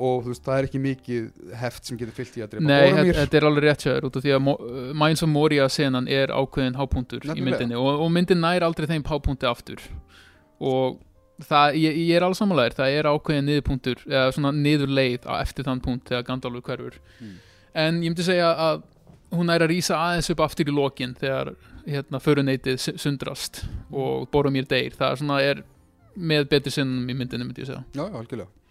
og 0.00 0.24
þú 0.24 0.32
veist, 0.32 0.42
það 0.46 0.58
er 0.58 0.66
ekki 0.68 0.80
mikið 0.82 1.54
heft 1.60 1.88
sem 1.88 1.98
getur 2.00 2.16
fyllt 2.16 2.36
í 2.38 2.42
að 2.42 2.54
drepa. 2.54 2.64
Nei, 2.64 2.80
Boromir. 2.80 3.12
þetta 3.12 3.20
þetta 3.20 3.38
er 3.38 3.46
alveg 3.48 3.64
rétt 3.66 3.84
þér 3.84 4.06
út 4.08 4.18
af 4.18 4.24
því 4.24 4.34
að 4.34 4.50
uh, 4.52 4.76
Minds 5.02 5.22
of 5.24 5.30
Moria 5.30 5.66
senan 5.72 6.08
er 6.08 6.32
ákveðin 6.32 6.78
hápunktur 6.78 7.26
í 7.28 7.44
myndinni 7.44 7.76
og, 7.78 7.90
og 8.06 8.12
myndin 8.14 8.40
nær 8.40 8.64
aldrei 8.66 8.88
þeim 8.88 9.04
hápunkti 9.08 9.48
aftur. 9.50 9.82
Og 10.62 10.96
það, 11.44 11.76
ég, 11.82 11.98
ég 12.06 12.14
er 12.16 12.26
alls 12.26 12.40
samanlegar 12.40 12.78
það 12.78 12.96
er 13.00 13.10
ákveðin 13.10 13.48
niðurpunktur 13.50 14.06
eða 14.08 14.32
svona 14.36 14.54
niðurleið 14.56 15.28
á 15.28 15.34
eftir 15.42 15.68
þann 15.68 15.84
punkt 15.84 16.08
þegar 16.08 16.24
Gandalfur 16.30 16.64
hverfur. 16.70 16.96
Mm. 17.20 17.36
en 17.84 18.00
ég 18.04 18.12
myndi 18.12 18.26
segja 18.26 18.48
að 18.52 18.82
hún 19.32 19.52
er 19.52 19.64
að 19.64 19.72
rísa 19.72 19.96
aðeins 19.96 20.32
upp 20.32 20.42
aftur 20.44 20.68
í 20.68 20.74
lokin 20.76 21.14
þegar 21.20 21.54
hérna, 21.84 22.20
föruneytið 22.20 22.98
sundrast 23.00 23.62
og 23.90 24.26
Boromir 24.32 24.66
deyr. 24.68 24.96
Það 24.96 25.06
er 25.10 25.22
svona 25.22 25.38
er 25.44 25.62
með 26.16 26.50
betri 26.50 26.72
sinnum 26.74 27.08
í 27.08 27.16
myndinni 27.16 27.48
myndi 27.48 27.64
ég 27.64 27.72
segja. 27.72 27.84
Já, 27.92 28.04
já, 28.04 28.18
algjörlega 28.18 28.61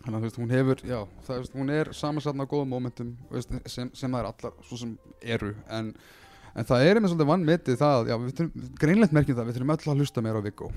Þannig 0.00 0.14
að 0.14 0.22
þú 0.22 0.28
veist, 0.28 0.38
hún 0.40 0.54
hefur, 0.54 0.82
já, 0.88 0.98
það 1.26 1.34
er, 1.36 1.48
hún 1.58 1.72
er 1.74 1.90
samansatna 1.96 2.46
á 2.48 2.50
góðum 2.50 2.70
momentum 2.72 3.10
þú 3.28 3.36
veist, 3.36 3.50
sem, 3.68 3.90
sem 3.92 4.14
það 4.14 4.22
er 4.22 4.28
allar, 4.30 4.54
svo 4.64 4.78
sem 4.80 4.94
eru. 5.36 5.50
En, 5.76 5.90
en 6.54 6.68
það 6.70 6.84
er 6.86 6.96
einmitt 7.00 7.12
svolítið 7.12 7.30
vannmetið 7.30 7.76
það, 7.82 8.08
já, 8.08 8.16
við 8.22 8.32
þurfum, 8.38 8.70
greinlegt 8.80 9.16
merkjum 9.16 9.38
það 9.38 9.50
við 9.50 9.58
þurfum 9.58 9.74
öll 9.74 9.92
að 9.92 10.00
hlusta 10.00 10.24
meira 10.24 10.40
á 10.40 10.46
Viggo. 10.46 10.70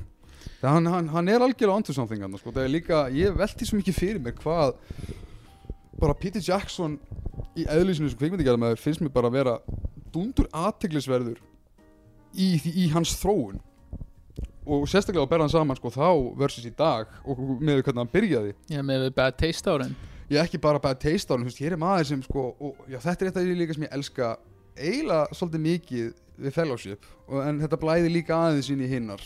Það 0.60 0.76
hann, 0.76 0.92
hann, 0.92 1.10
hann 1.14 1.32
er 1.32 1.46
algjörlega 1.46 1.80
onto 1.80 1.96
something 1.96 2.26
hann, 2.26 2.36
sko, 2.42 2.52
það 2.52 2.68
er 2.68 2.74
líka, 2.74 3.02
ég 3.16 3.40
velti 3.40 3.68
svo 3.70 3.80
mikið 3.80 3.96
fyrir 3.96 4.20
mér 4.26 4.36
hvað 4.42 4.76
bara 6.04 6.20
Peter 6.20 6.44
Jackson 6.44 6.98
í 7.56 7.64
eðlýsinu 7.64 8.12
sem 8.12 8.20
kvikmyndigjæðamæður 8.20 8.82
finnst 8.82 9.04
mér 9.04 9.14
bara 9.16 9.32
að 9.32 9.38
vera 9.38 9.54
dundur 10.12 10.50
aðteglisverður 10.52 11.40
í, 12.36 12.58
í 12.60 12.90
hans 12.92 13.16
þróun 13.22 13.62
og 14.64 14.88
sérstaklega 14.88 15.26
að 15.26 15.32
berða 15.34 15.48
hann 15.48 15.54
saman 15.54 15.80
sko 15.80 15.92
þá 15.94 16.10
versus 16.40 16.66
í 16.68 16.74
dag 16.78 17.12
og 17.24 17.44
með 17.60 17.84
hvernig 17.84 18.02
hann 18.04 18.16
byrjaði. 18.16 18.58
Já, 18.72 18.82
með 18.86 19.12
Bad 19.18 19.40
Taste 19.40 19.72
árin. 19.72 19.96
Ég 20.34 20.40
er 20.40 20.48
ekki 20.48 20.58
bara 20.62 20.80
bad 20.82 20.98
taste 20.98 21.30
á 21.30 21.36
hann, 21.36 21.44
þú 21.44 21.52
veist, 21.52 21.62
hér 21.62 21.76
er 21.76 21.80
maður 21.82 22.08
sem 22.10 22.22
sko, 22.24 22.44
og 22.58 22.84
já, 22.90 22.98
þetta 23.04 23.26
er 23.26 23.30
eitt 23.30 23.40
af 23.40 23.44
því 23.44 23.56
líka 23.60 23.76
sem 23.76 23.86
ég 23.86 23.96
elska 23.98 24.30
eiginlega 24.74 25.38
svolítið 25.38 25.64
mikið 25.68 26.06
við 26.44 26.56
fellowship, 26.56 27.08
og, 27.28 27.40
en 27.44 27.60
þetta 27.62 27.80
blæði 27.82 28.14
líka 28.14 28.38
aðeins 28.38 28.70
inn 28.74 28.82
í 28.82 28.90
hinnar, 28.90 29.26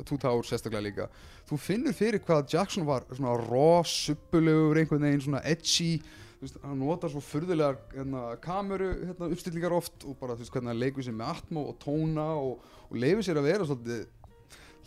Two 0.00 0.18
Towers 0.18 0.50
sérstaklega 0.50 0.82
líka, 0.86 1.06
þú 1.46 1.60
finnur 1.62 1.94
fyrir 1.94 2.24
hvað 2.24 2.48
Jackson 2.54 2.88
var 2.88 3.06
svona 3.12 3.36
raw, 3.44 3.84
suppulegur 3.86 4.80
einhvern 4.80 5.06
veginn, 5.06 5.24
svona 5.28 5.44
edgy 5.46 6.00
þú 6.38 6.46
veist, 6.46 6.58
hann 6.64 6.82
notar 6.82 7.12
svo 7.12 7.22
furðulegar 7.28 7.78
hérna, 7.92 8.24
kameru 8.42 8.92
hérna, 9.04 9.30
uppstillingar 9.34 9.74
oft 9.74 10.06
og 10.06 10.18
bara 10.20 10.34
þú 10.34 10.46
veist 10.46 10.54
hvernig 10.54 10.72
hann 10.72 10.82
leikur 10.82 11.06
sér 11.06 11.16
með 11.18 11.32
atmó 11.34 11.64
og 11.70 11.78
tóna 11.82 12.28
og, 12.38 12.62
og 12.88 12.98
leifir 12.98 13.26
sér 13.26 13.40
að 13.42 13.50
vera 13.50 13.66
svolítið 13.66 14.04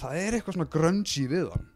það 0.01 0.17
er 0.23 0.37
eitthvað 0.37 0.57
svona 0.57 0.71
grungy 0.73 1.27
við 1.31 1.47
hann. 1.53 1.69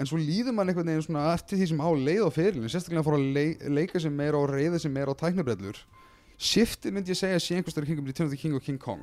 En 0.00 0.08
svo 0.08 0.18
líður 0.20 0.56
mann 0.56 0.70
einhvern 0.72 0.88
veginn 0.88 1.06
svona 1.06 1.30
eftir 1.34 1.60
því 1.60 1.70
sem 1.70 1.82
á 1.84 1.90
leið 1.92 2.22
á 2.24 2.30
fyrirlin 2.32 2.72
sérstaklega 2.72 3.06
fór 3.06 3.18
að 3.18 3.26
leik, 3.36 3.64
leika 3.68 4.00
sér 4.00 4.14
meira 4.16 4.40
og 4.40 4.52
reyða 4.52 4.80
sér 4.80 4.94
meira 4.94 5.12
á 5.12 5.20
tæknabrellur 5.20 5.80
shiftið 6.40 6.94
myndi 6.96 7.12
ég 7.12 7.20
segja 7.20 7.40
sé 7.42 7.58
einhverstað 7.58 7.90
kringum 7.90 8.08
of 8.08 8.30
the 8.32 8.38
King 8.40 8.54
og 8.56 8.64
King 8.64 8.80
Kong 8.80 9.02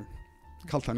kalt 0.66 0.90
hann 0.90 0.98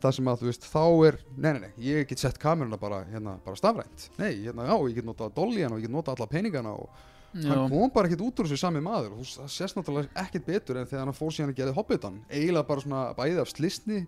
það 0.00 0.16
sem 0.16 0.30
að 0.30 0.40
þú 0.40 0.48
veist 0.48 0.66
þá 0.70 0.84
er 1.06 1.16
nei 1.36 1.50
nei 1.52 1.60
nei 1.66 1.72
ég 1.84 2.08
get 2.08 2.22
sett 2.22 2.40
kameruna 2.40 2.78
bara 2.80 3.02
hérna 3.10 3.36
bara 3.44 3.58
stafrænt. 3.58 4.08
Nei 4.18 4.32
hérna 4.46 4.68
já 4.68 4.76
ég 4.88 4.96
get 4.96 5.08
notað 5.08 5.34
dollíana 5.36 5.76
og 5.76 5.82
ég 5.82 5.88
get 5.88 5.94
notað 5.94 6.18
alla 6.18 6.30
peningana 6.30 6.76
og 6.76 7.08
Já, 7.30 7.52
hann 7.52 7.70
kom 7.70 7.92
bara 7.94 8.08
ekkert 8.08 8.24
út 8.26 8.40
úr 8.42 8.48
þessu 8.48 8.58
sami 8.58 8.80
maður. 8.82 9.12
Og 9.14 9.22
þú 9.22 9.44
sést 9.46 9.76
náttúrulega 9.78 10.10
ekkert 10.18 10.48
betur 10.48 10.80
en 10.80 10.88
þegar 10.90 11.04
hann 11.06 11.14
fór 11.14 11.30
síðan 11.30 11.52
að 11.52 11.60
gera 11.60 11.74
Hobbitan. 11.76 12.16
Eiginlega 12.26 12.66
bara 12.66 12.82
svona 12.82 13.02
bæði 13.14 13.36
af 13.38 13.52
slisni 13.52 14.00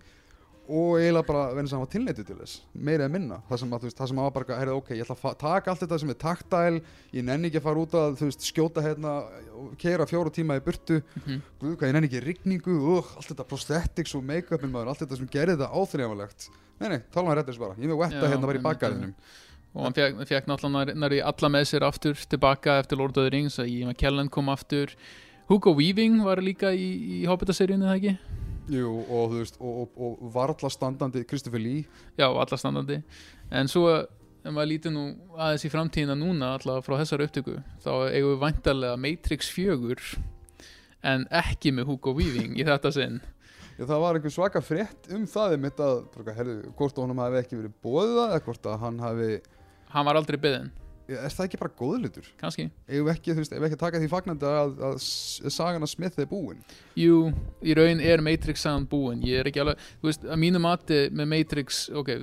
og 0.73 0.95
eiginlega 0.97 1.26
bara 1.29 1.43
venni 1.57 1.69
sem 1.71 1.76
hann 1.76 1.85
var 1.85 1.91
tilneitið 1.93 2.29
til 2.29 2.37
þess 2.38 2.55
meira 2.73 3.05
eða 3.07 3.12
minna. 3.12 3.38
Það 3.49 3.61
sem 3.62 3.75
að 3.75 3.83
þú 3.83 3.88
veist 3.88 3.99
það 4.00 4.09
sem 4.11 4.21
að 4.21 4.26
var 4.26 4.35
bara 4.37 4.59
heyrðu 4.61 4.76
ok 4.79 4.91
ég 4.97 5.02
ætla 5.05 5.17
að 5.19 5.37
taka 5.43 5.73
allt 5.73 5.83
þetta 5.85 5.99
sem 6.02 6.12
er 6.12 6.19
taktæl 6.23 6.81
ég 7.19 7.26
nenni 7.29 7.50
ekki 7.50 7.61
að 7.61 7.67
fara 7.67 7.83
út 7.85 7.97
að 8.00 8.17
þú 8.21 8.29
veist 8.31 8.47
skjóta 8.49 8.85
hérna 8.85 9.12
og 9.61 9.76
keira 9.83 10.09
fjóra 10.09 10.33
tíma 10.33 10.57
í 10.59 10.64
burtu. 10.64 11.00
Mhm. 11.21 11.38
guð 11.61 11.76
hvað 11.76 11.88
ég 11.91 11.97
nenni 11.97 12.11
ekki 12.11 12.25
rigningu 12.26 12.76
uh, 12.97 13.14
allt 13.17 13.31
þetta 13.31 13.49
prosthetics 13.52 14.17
og 14.17 14.26
make-upin 14.26 14.73
maður 14.73 14.93
allt 14.93 15.05
þetta 15.05 15.21
sem 15.21 15.31
gerir 15.33 15.57
þetta 15.57 15.73
áþrjámalegt 15.73 16.50
nei 16.81 16.88
nei 16.97 17.00
tala 17.14 17.37
réttir 17.37 17.52
þessu 17.55 17.62
bara 17.62 17.79
ég 17.79 17.97
wetta 17.99 18.23
Já, 18.23 18.31
hérna 18.33 18.49
bara 18.49 18.59
í 18.59 18.64
bakgarðinum. 18.64 19.12
og 19.73 19.85
hann 19.87 19.97
fekk, 19.97 20.25
fekk 20.29 20.49
náttúrulega 20.50 21.25
alla 21.31 21.49
með 21.49 21.69
sér 21.71 21.87
aftur 21.87 22.17
tilbaka 22.29 22.81
eftir 22.83 22.99
Lord 22.99 23.17
of 23.17 23.29
the 23.29 23.31
Rings 23.31 23.59
að 23.61 24.97
Hugo 25.52 25.75
Weaving 25.75 26.23
var 26.25 26.41
líka 26.41 26.71
í, 26.73 26.87
í 27.21 27.25
Hobbita-seríunni 27.29 27.85
það 27.85 27.99
ekki? 27.99 28.42
Jú, 28.71 28.90
og 29.11 29.33
þú 29.33 29.38
veist 29.40 29.57
og, 29.59 29.78
og, 29.83 30.19
og 30.23 30.35
varla 30.35 30.71
standandi 30.71 31.25
Christopher 31.26 31.62
Lee. 31.62 31.87
Já, 32.19 32.28
alla 32.28 32.59
standandi. 32.59 33.00
En 33.50 33.71
svo 33.71 33.88
ef 34.42 34.50
maður 34.50 34.71
lítur 34.73 34.95
nú 34.95 35.04
aðeins 35.37 35.66
í 35.66 35.71
framtíðina 35.71 36.16
núna 36.19 36.54
alltaf 36.57 36.87
frá 36.87 36.97
þessar 37.00 37.25
upptöku 37.26 37.57
þá 37.83 37.92
eigum 38.11 38.33
við 38.33 38.40
væntarlega 38.42 38.99
Matrix 38.99 39.50
4 39.54 39.99
en 41.12 41.26
ekki 41.42 41.73
með 41.75 41.90
Hugo 41.90 42.14
Weaving 42.19 42.59
í 42.59 42.66
þetta 42.66 42.92
sinn. 42.95 43.21
Já, 43.78 43.87
það 43.88 44.02
var 44.04 44.19
einhver 44.19 44.35
svaka 44.35 44.62
frétt 44.62 45.09
um 45.14 45.25
það 45.31 45.57
um 45.57 45.66
þetta, 45.66 45.88
herðu, 46.37 46.57
hvort 46.78 47.02
honum 47.02 47.23
hafi 47.23 47.40
ekki 47.40 47.59
verið 47.59 47.76
bóðið 47.83 48.14
það 48.19 48.35
eða 48.35 48.45
hvort 48.47 48.69
að 48.69 48.81
hann 48.83 49.02
hafi 49.02 49.28
hann 49.92 50.09
var 50.09 50.21
aldrei 50.21 50.38
Já, 50.42 50.82
er 51.19 51.35
það 51.37 51.47
ekki 51.47 51.61
bara 51.61 51.75
góðlutur? 51.78 52.31
kannski. 52.40 52.69
Ef 52.88 53.12
ekki, 53.12 53.35
þú 53.35 53.42
veist, 53.42 53.54
ef 53.57 53.66
ekki 53.66 53.78
að 53.78 53.85
taka 53.85 54.00
því 54.02 54.09
fagnandi 54.12 54.49
að, 54.49 54.75
að 54.88 54.99
sagan 55.52 55.87
að 55.87 55.92
Smith 55.92 56.23
er 56.23 56.28
búin? 56.31 56.64
Jú, 56.99 57.21
í 57.62 57.76
raun 57.78 58.02
er 58.02 58.25
Matrix 58.25 58.64
sagan 58.66 58.88
búin. 58.88 59.23
Ég 59.26 59.42
er 59.42 59.50
ekki 59.50 59.62
alveg, 59.62 59.87
þú 60.00 60.11
veist, 60.11 60.26
að 60.26 60.42
mínu 60.42 60.62
mati 60.62 61.04
með 61.12 61.33
Matrix, 61.37 61.85
ok 61.92 62.14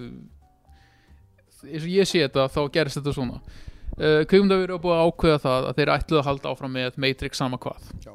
eins 1.67 1.83
og 1.83 1.91
ég 1.91 2.07
sé 2.07 2.23
þetta, 2.23 2.47
þá 2.51 2.61
gerist 2.73 2.99
þetta 2.99 3.15
svona. 3.15 3.41
Uh, 3.99 4.21
Kveikmyndavíru 4.29 4.77
er 4.77 4.81
búið 4.83 4.95
að 4.95 5.09
ákveða 5.09 5.43
það 5.43 5.69
að 5.69 5.79
þeir 5.79 5.93
ætluðu 5.95 6.21
að 6.21 6.27
halda 6.29 6.51
áfram 6.53 6.75
með 6.77 6.99
Matrix 7.03 7.41
sama 7.41 7.59
hvað. 7.59 7.93
Já. 8.05 8.13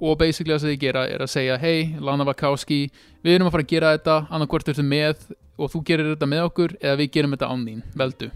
og 0.00 0.16
basically 0.18 0.54
það 0.54 0.60
sem 0.62 0.70
þeir 0.72 0.80
gera 0.80 1.02
er 1.12 1.22
að 1.22 1.30
segja 1.30 1.56
hei, 1.60 1.94
Lana 2.00 2.24
Wachowski, 2.24 2.78
við 3.24 3.36
erum 3.36 3.50
að 3.50 3.56
fara 3.56 3.64
að 3.66 3.72
gera 3.72 3.92
þetta 3.94 4.14
annarkvort 4.30 4.70
ertu 4.72 4.84
með 4.86 5.26
og 5.60 5.70
þú 5.70 5.82
gerir 5.90 6.08
þetta 6.14 6.28
með 6.30 6.46
okkur 6.48 6.74
eða 6.80 6.98
við 7.02 7.10
gerum 7.14 7.36
þetta 7.36 7.50
án 7.52 7.66
þín, 7.68 7.82
veldu 8.00 8.30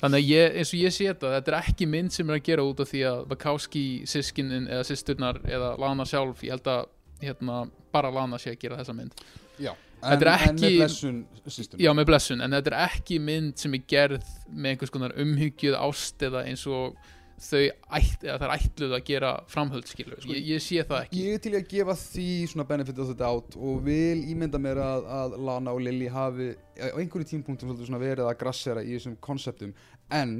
þannig 0.00 0.16
að 0.22 0.30
ég, 0.30 0.56
eins 0.60 0.72
og 0.74 0.80
ég 0.80 0.94
sé 0.96 1.06
þetta 1.10 1.34
þetta 1.36 1.52
er 1.52 1.58
ekki 1.60 1.86
mynd 1.90 2.14
sem 2.14 2.30
er 2.30 2.38
að 2.38 2.46
gera 2.48 2.64
út 2.64 2.80
af 2.84 2.88
því 2.90 3.02
að 3.10 3.20
Wachowski 3.34 3.84
sískinin 4.08 4.66
eða 4.70 4.86
sýsturnar 4.88 5.40
eða 5.44 5.74
Lana 5.82 6.06
sjálf, 6.08 6.42
ég 6.46 6.54
held 6.56 6.70
að 6.72 6.88
hérna, 7.20 7.60
bara 7.92 8.10
Lana 8.14 8.38
sé 8.40 8.54
að 8.54 8.60
gera 8.62 8.78
þessa 8.80 8.94
mynd. 8.96 9.12
Já, 9.60 9.74
en, 10.00 10.12
er 10.16 10.30
en 10.32 10.56
með 10.56 10.64
ekki- 10.64 10.78
blessun 10.80 11.18
system 11.46 11.80
já 11.84 11.90
með 11.92 12.06
blessun, 12.08 12.40
en 12.40 12.56
þetta 12.56 12.72
er 12.72 12.78
ekki 12.88 13.18
mynd 13.20 13.58
sem 13.60 13.74
er 13.76 13.82
gerð 13.92 14.24
með 14.48 14.70
einhvers 14.74 14.94
konar 14.94 15.16
umhyggjuð 15.20 15.76
ást 15.76 16.22
eða 16.30 16.46
eins 16.48 16.64
og 16.66 16.96
þau 17.40 17.62
ætt, 17.96 18.24
eða 18.26 18.36
þær 18.42 18.52
ætluðu 18.54 18.96
að 18.96 19.04
gera 19.08 19.30
framhöld 19.48 19.88
skilur, 19.88 20.20
Sko, 20.20 20.34
ég, 20.34 20.46
ég 20.50 20.64
sé 20.64 20.84
það 20.84 21.06
ekki. 21.06 21.22
Ég 21.24 21.36
er 21.36 21.42
til 21.46 21.52
að 21.56 21.68
gefa 21.70 21.96
því 22.02 22.28
svona 22.52 22.66
benefit 22.68 23.00
of 23.00 23.10
the 23.10 23.16
doubt 23.16 23.56
og 23.56 23.80
vil 23.86 24.20
ímynda 24.28 24.60
mér 24.60 24.82
að, 24.84 25.08
að 25.16 25.36
Lana 25.48 25.74
og 25.76 25.82
Lily 25.84 26.10
hafi 26.12 26.50
á 26.76 26.92
einhverju 26.92 27.30
tímpunktum 27.32 27.72
svona 27.80 28.02
verið 28.02 28.28
að 28.28 28.38
grassera 28.42 28.84
í 28.84 28.92
þessum 28.96 29.16
konseptum 29.24 29.72
en 30.12 30.36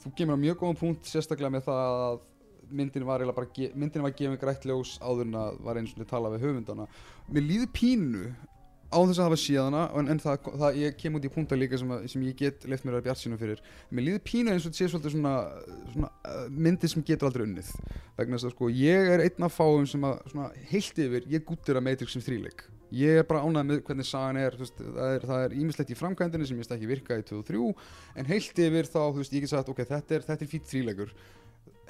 þú 0.00 0.14
kemur 0.16 0.40
á 0.40 0.44
mjög 0.46 0.62
góðan 0.62 0.80
punkt 0.80 1.10
sérstaklega 1.10 1.52
með 1.52 1.66
það 1.68 2.04
að 2.08 2.20
myndin 2.70 3.04
var, 3.04 3.20
eiginlega 3.20 3.40
bara 3.40 3.72
myndin 3.82 4.04
var 4.06 4.14
gefin 4.16 4.40
grætt 4.40 4.64
ljós 4.68 4.94
áður 5.02 5.26
en 5.26 5.38
að 5.40 5.60
var 5.66 5.80
eins 5.80 5.92
og 5.92 6.00
þið 6.00 6.08
tala 6.12 6.30
við 6.32 6.44
höfundana. 6.46 6.86
Mér 7.34 7.46
líður 7.48 7.72
pínu 7.74 8.24
á 8.90 8.98
þess 8.98 9.20
að 9.20 9.26
hafa 9.28 9.38
síðana 9.38 9.82
en, 9.98 10.08
en 10.10 10.20
það, 10.20 10.48
það, 10.58 10.78
ég 10.80 10.96
kem 10.98 11.16
út 11.16 11.26
í 11.26 11.30
punkta 11.30 11.58
líka 11.58 11.78
sem, 11.78 11.92
að, 11.94 12.08
sem 12.10 12.24
ég 12.26 12.36
get 12.38 12.66
leift 12.66 12.86
mér 12.86 12.98
að 12.98 13.06
bjart 13.06 13.20
sínum 13.20 13.40
fyrir. 13.40 13.62
Mér 13.94 14.06
líður 14.08 14.24
pínu 14.26 14.52
eins 14.52 14.66
og 14.66 14.72
þetta 14.72 14.80
sé 14.80 14.90
svolítið 14.90 15.14
svona, 15.14 15.34
svona 15.92 16.10
uh, 16.10 16.42
myndir 16.50 16.92
sem 16.92 17.06
getur 17.06 17.30
aldrei 17.30 17.46
unnið. 17.46 17.70
Vegna 18.18 18.36
þess 18.36 18.50
að 18.50 18.54
sko 18.56 18.70
ég 18.74 19.14
er 19.14 19.24
einn 19.24 19.46
af 19.46 19.56
fáum 19.56 19.86
sem 19.90 20.06
að 20.10 20.20
svona 20.32 20.50
heilt 20.72 21.02
yfir, 21.06 21.26
ég 21.30 21.46
gúttir 21.46 21.78
að 21.78 21.86
Matrix 21.86 22.16
sem 22.16 22.26
þríleik. 22.26 22.66
Ég 22.98 23.20
er 23.22 23.26
bara 23.28 23.44
ánægð 23.46 23.68
með 23.68 23.82
hvernig 23.86 24.06
sagan 24.08 24.38
er, 24.40 24.56
veist, 24.58 24.80
það 25.22 25.44
er 25.44 25.52
ímislegt 25.54 25.92
í 25.94 25.98
framkvæmdini 25.98 26.48
sem 26.48 26.58
ég 26.58 26.64
veist 26.64 26.72
ekki 26.74 26.88
virka 26.90 27.18
í 27.20 27.26
2 27.28 27.36
og 27.38 27.44
3 27.46 27.60
en 28.18 28.30
heilt 28.32 28.62
yfir 28.66 28.88
þá, 28.90 29.02
þú 29.04 29.20
veist, 29.20 29.36
ég 29.36 29.44
get 29.44 29.52
sagt 29.52 29.70
ok, 29.70 29.84
þetta 29.86 30.16
er, 30.16 30.24
er 30.34 30.50
fýtt 30.50 30.66
þríleikur. 30.72 31.12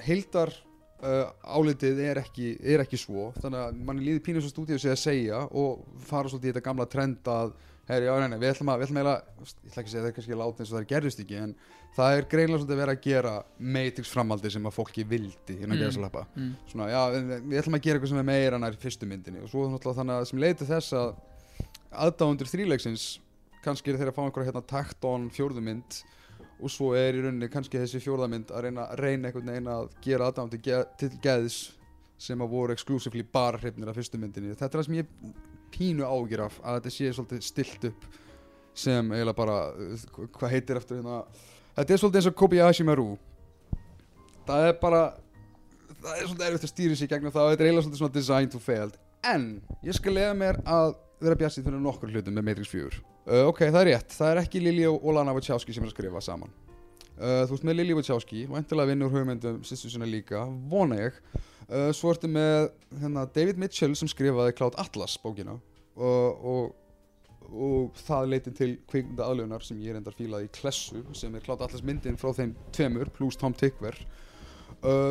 Heildar 0.05 0.53
uh, 1.01 1.25
álitið 1.57 1.99
er 2.05 2.21
ekki, 2.21 2.53
er 2.61 2.83
ekki 2.85 2.99
svo 3.01 3.31
þannig 3.41 3.65
að 3.65 3.81
manni 3.89 4.07
líður 4.07 4.23
pínu 4.27 4.43
svo 4.43 4.53
stúdíu 4.53 4.79
sig 4.81 4.93
að 4.93 5.01
segja 5.03 5.43
og 5.51 5.83
fara 6.07 6.31
svolítið 6.31 6.49
í 6.49 6.53
þetta 6.53 6.65
gamla 6.69 6.89
trend 6.91 7.31
að 7.31 7.53
Heyri, 7.91 8.05
já, 8.05 8.13
nei, 8.21 8.29
nei, 8.29 8.37
við 8.39 8.51
ætlum 8.53 8.69
að, 8.71 8.77
við 8.77 8.85
ætlum 8.85 8.97
eiginlega, 9.01 9.21
ég 9.41 9.71
ætla 9.71 9.81
ekki 9.81 9.81
að 9.81 9.91
segja 9.91 10.01
það 10.01 10.07
er 10.07 10.13
kannski 10.15 10.35
láta 10.37 10.61
eins 10.61 10.69
og 10.71 10.75
það 10.77 10.83
gerðist 10.91 11.21
ekki, 11.23 11.39
en 11.41 11.55
það 11.97 12.13
er 12.15 12.27
greinlega 12.31 12.59
svolítið 12.61 12.75
að 12.75 12.81
vera 12.81 12.93
að 12.95 13.01
gera 13.07 13.31
Matrix 13.77 14.11
framaldi 14.13 14.51
sem 14.53 14.69
að 14.69 14.75
fólki 14.77 15.05
vildi 15.09 15.55
innan 15.57 15.65
Mm. 15.65 15.73
mm. 15.73 15.81
geðsalappa. 15.81 16.21
mm. 16.37 16.53
Svona, 16.71 16.87
já, 16.93 17.01
við, 17.17 17.57
ætlum 17.63 17.77
að 17.79 17.83
gera 17.87 17.99
eitthvað 17.99 18.13
sem 18.13 18.21
er 18.21 18.27
meira 18.29 18.61
nær 18.61 18.77
fyrstu 18.85 19.09
myndinni 19.09 19.41
og 19.43 19.51
svo 19.51 19.65
þannig 19.81 20.13
að 20.15 20.29
sem 20.29 20.43
leiti 20.45 20.69
þess 20.69 20.95
að 21.01 21.11
aðdáundur 22.05 22.51
þríleiksins 22.53 23.07
kannski 23.65 23.91
er 23.91 23.99
þeir 23.99 24.13
að 24.13 24.17
fá 24.17 24.23
einhverja 24.23 24.51
hérna 24.51 24.63
takt-on 24.71 25.27
fjórðu 25.33 25.65
mynd 25.65 25.99
og 26.61 26.71
svo 26.71 26.91
er 26.97 27.17
í 27.17 27.23
rauninni 27.23 27.49
kannski 27.51 27.79
þessi 27.81 28.01
fjórða 28.03 28.29
mynd 28.31 28.51
að 28.53 28.67
reyna, 28.67 28.87
reyna 28.99 29.29
einhvern 29.29 29.51
veginn 29.53 29.69
að 29.71 29.87
gera 30.03 30.27
aðdáundur 30.29 30.61
ge 30.63 30.81
til 31.01 31.11
geðs 31.23 31.59
sem 32.21 32.43
að 32.43 32.53
voru 32.53 32.75
exclusively 32.75 33.23
bara 33.25 33.57
hrifnir 33.57 33.89
af 33.89 33.97
fyrstu 33.97 34.19
myndinni. 34.21 34.53
Þetta 34.53 34.67
er 34.69 34.81
það 34.81 34.87
sem 34.89 34.99
ég 34.99 35.15
pínu 35.73 36.05
ágjur 36.05 36.45
af 36.45 36.59
að 36.61 36.77
þetta 36.77 36.93
sé 36.93 37.13
svolítið 37.15 37.47
stilt 37.47 37.87
upp 37.89 38.05
sem 38.77 39.11
eiginlega 39.11 39.37
bara, 39.37 39.57
uh, 39.73 40.29
hvað 40.37 40.53
heitir 40.53 40.79
eftir 40.79 40.99
hérna? 40.99 41.23
Þetta 41.75 41.93
er 41.93 42.01
svolítið 42.03 42.21
eins 42.21 42.29
og 42.29 42.37
Kobayashi 42.39 42.85
Maru. 42.87 43.09
Það 44.47 44.67
er 44.69 44.77
bara 44.81 45.01
það 46.01 46.11
er 46.17 46.27
svolítið 46.27 46.47
erfitt 46.47 46.67
að 46.67 46.73
stýra 46.73 46.97
sig 46.97 47.09
gegnum 47.11 47.33
það 47.33 47.47
og 47.47 47.53
þetta 47.53 47.63
er 47.63 47.69
eiginlega 47.69 47.85
svolítið 47.85 48.01
svona 48.01 48.17
design 48.17 48.51
to 48.51 48.61
failed 48.61 48.99
en 49.27 49.47
ég 49.85 49.97
skal 49.97 50.15
lega 50.17 50.33
mér 50.37 50.59
að 50.65 50.95
vera 51.21 51.37
bjassið 51.39 51.67
fyrir 51.67 51.81
nokkur 51.83 52.11
hlutum 52.11 52.35
með 52.37 52.47
Matrix 52.49 52.73
4 52.73 52.99
uh, 53.01 53.45
ok, 53.49 53.63
það 53.67 53.79
er 53.81 53.89
rétt, 53.91 54.17
það 54.17 54.33
er 54.33 54.41
ekki 54.43 54.61
Lili 54.63 54.85
og 54.89 55.07
Lana 55.15 55.35
Wachowski 55.37 55.75
sem 55.75 55.85
er 55.85 55.91
að 55.91 55.95
skrifa 55.95 56.21
saman. 56.25 56.51
Uh, 57.21 57.43
þú 57.45 57.57
ert 57.57 57.65
með 57.69 57.79
Lili 57.79 57.97
Wachowski 57.97 58.43
og 58.49 58.59
endilega 58.59 58.91
vinnur 58.91 59.13
hugmyndum 59.13 59.61
sýstu 59.67 59.91
sinna 59.93 60.09
líka, 60.09 60.43
vona 60.71 60.99
ég. 61.03 61.17
Uh, 61.67 61.89
svo 61.95 62.13
ertu 62.13 62.29
með 62.31 62.71
hérna, 63.01 63.27
David 63.35 63.61
Mitchell 63.61 63.95
sem 63.99 64.09
skrifaði 64.09 64.55
Cloud 64.57 64.77
Atlas 64.81 65.17
bókina. 65.21 65.59
Og, 66.01 66.45
og 66.51 66.77
og 67.51 67.97
það 67.99 68.29
leiti 68.31 68.51
til 68.55 68.69
kvikmynda 68.87 69.25
aðlögunar 69.27 69.63
sem 69.65 69.79
ég 69.83 69.91
reyndar 69.91 70.15
fílaði 70.15 70.47
í 70.47 70.51
Klessu 70.55 71.01
sem 71.17 71.33
er 71.35 71.43
Cloud 71.43 71.59
Atlas 71.65 71.83
myndin 71.83 72.15
frá 72.15 72.29
þeim 72.37 72.53
tveimur 72.71 73.11
pluss 73.11 73.35
Tom 73.35 73.51
Tickver. 73.51 73.97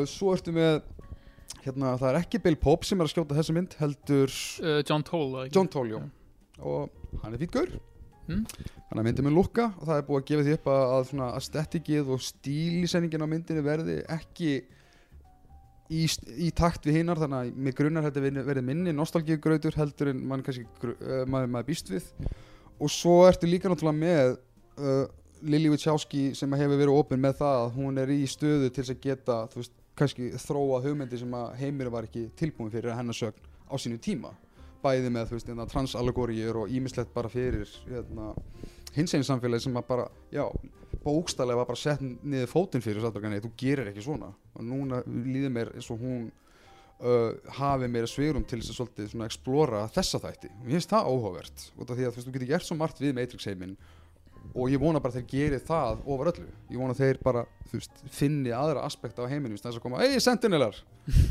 Svo 0.08 0.32
ertu 0.32 0.54
með 0.56 0.78
hérna, 1.66 1.94
það 2.00 2.08
er 2.12 2.18
ekki 2.22 2.42
Bill 2.46 2.58
Pope 2.60 2.88
sem 2.88 3.00
er 3.00 3.08
að 3.08 3.14
skjóta 3.14 3.36
þessa 3.38 3.54
mynd 3.56 3.76
heldur 3.80 4.34
uh, 4.64 4.80
John 4.88 5.06
Toll 5.06 5.46
John 5.52 5.70
Toll, 5.72 5.94
já. 5.94 6.02
og 6.60 7.22
hann 7.24 7.36
er 7.36 7.42
fýtt 7.42 7.56
gaur 7.56 7.78
Mm. 8.30 8.44
hann 8.90 9.00
er 9.00 9.06
myndið 9.06 9.24
með 9.26 9.32
lukka 9.34 9.64
og 9.80 9.88
það 9.88 9.96
er 9.96 10.04
búið 10.06 10.20
að 10.20 10.26
gefa 10.28 10.42
því 10.46 10.52
upp 10.54 10.68
að, 10.70 10.82
að 10.94 11.06
svona 11.08 11.28
aestheticið 11.38 12.10
og 12.14 12.20
stílisenningin 12.22 13.24
á 13.26 13.32
myndinni 13.32 13.64
verði 13.64 13.96
ekki 14.14 14.50
í, 15.90 16.04
í 16.46 16.50
takt 16.54 16.86
við 16.86 17.00
hinnar 17.00 17.18
þannig 17.18 17.40
að 17.40 17.64
mig 17.66 17.76
grunnar 17.78 18.06
þetta 18.06 18.22
verði 18.46 18.64
minni 18.68 18.94
nostalgíugrautur 18.94 19.78
heldur 19.80 20.12
en 20.12 20.20
mann 20.30 20.44
kannski 20.46 20.66
uh, 20.68 21.24
maður, 21.26 21.50
maður 21.56 21.68
býst 21.72 21.90
við 21.90 22.06
og 22.78 22.92
svo 22.92 23.16
ertu 23.26 23.50
líka 23.50 23.72
náttúrulega 23.72 23.98
með 23.98 24.36
uh, 24.78 25.04
Lili 25.50 25.72
Wachowski 25.72 26.28
sem 26.36 26.54
hefur 26.60 26.78
verið 26.78 27.00
opinn 27.00 27.22
með 27.24 27.40
það 27.40 27.64
að 27.64 27.76
hún 27.80 27.98
er 28.02 28.12
í 28.14 28.20
stöðu 28.30 28.70
til 28.76 28.84
að 28.86 29.02
geta 29.08 29.40
þú 29.50 29.62
veist, 29.62 29.74
kannski 30.00 30.30
þróa 30.40 30.80
hugmyndi 30.84 31.20
sem 31.20 31.34
að 31.36 31.54
heimir 31.60 31.90
var 31.92 32.08
ekki 32.08 32.28
tilbúin 32.38 32.72
fyrir 32.72 32.96
hennar 32.96 33.16
sögn 33.16 33.48
á 33.68 33.74
sínu 33.80 34.00
tíma. 34.02 34.32
Bæði 34.80 35.12
með 35.12 35.28
þú 35.28 35.36
veist, 35.36 35.48
hérna, 35.50 35.66
transallegoríur 35.68 36.62
og 36.62 36.72
ímislegt 36.72 37.12
bara 37.12 37.28
fyrir 37.28 37.68
hérna, 37.84 38.32
hinsegin 38.96 39.26
samfélagi 39.28 39.66
sem 39.66 39.76
að 39.76 39.88
bara, 39.90 40.06
já, 40.32 40.46
bókstælega 41.04 41.60
var 41.60 41.68
bara 41.68 41.80
sett 41.80 42.00
niður 42.00 42.48
fótinn 42.50 42.84
fyrir 42.84 43.00
og 43.00 43.06
sagt 43.06 43.20
okkur, 43.20 43.32
nei, 43.32 43.42
þú 43.44 43.52
gerir 43.60 43.90
ekki 43.92 44.04
svona. 44.04 44.32
Og 44.56 44.64
núna 44.64 45.02
líður 45.06 45.52
mér 45.56 45.74
eins 45.76 45.90
og 45.92 46.00
hún 46.00 46.30
uh, 47.04 47.36
hafi 47.60 47.90
meira 47.92 48.08
svigurum 48.08 48.46
til 48.48 48.62
þess 48.62 48.72
að 48.72 48.80
svolítið 48.80 49.12
svona 49.12 49.28
explora 49.28 49.84
þessa 49.94 50.22
þætti. 50.24 50.52
Og 50.56 50.66
ég 50.70 50.78
finnst 50.78 50.94
það 50.94 51.12
óhugavert 51.12 51.66
út 51.76 51.92
af 51.92 52.00
því 52.00 52.06
að 52.06 52.14
þú 52.14 52.20
veist, 52.20 52.30
þú 52.30 52.36
getur 52.38 52.52
gert 52.54 52.68
svo 52.68 52.78
margt 52.80 53.04
við 53.04 53.16
Matrix 53.20 53.50
heiminn 53.50 53.76
og 54.54 54.70
ég 54.72 54.80
vona 54.82 55.02
bara 55.02 55.14
að 55.14 55.20
þeir 55.20 55.28
geri 55.30 55.60
það 55.66 56.00
ofar 56.06 56.32
öllu. 56.32 56.46
Ég 56.70 56.80
vona 56.80 56.96
að 56.96 57.02
þeir 57.04 57.20
bara, 57.24 57.44
veist, 57.72 58.00
finni 58.14 58.54
aðra 58.54 58.86
aspekta 58.86 59.26
á 59.26 59.30
heiminum, 59.30 59.60
þess 59.60 59.78
að 59.78 59.84
koma, 59.84 60.00
ei, 60.06 60.18
sentinelar 60.22 60.80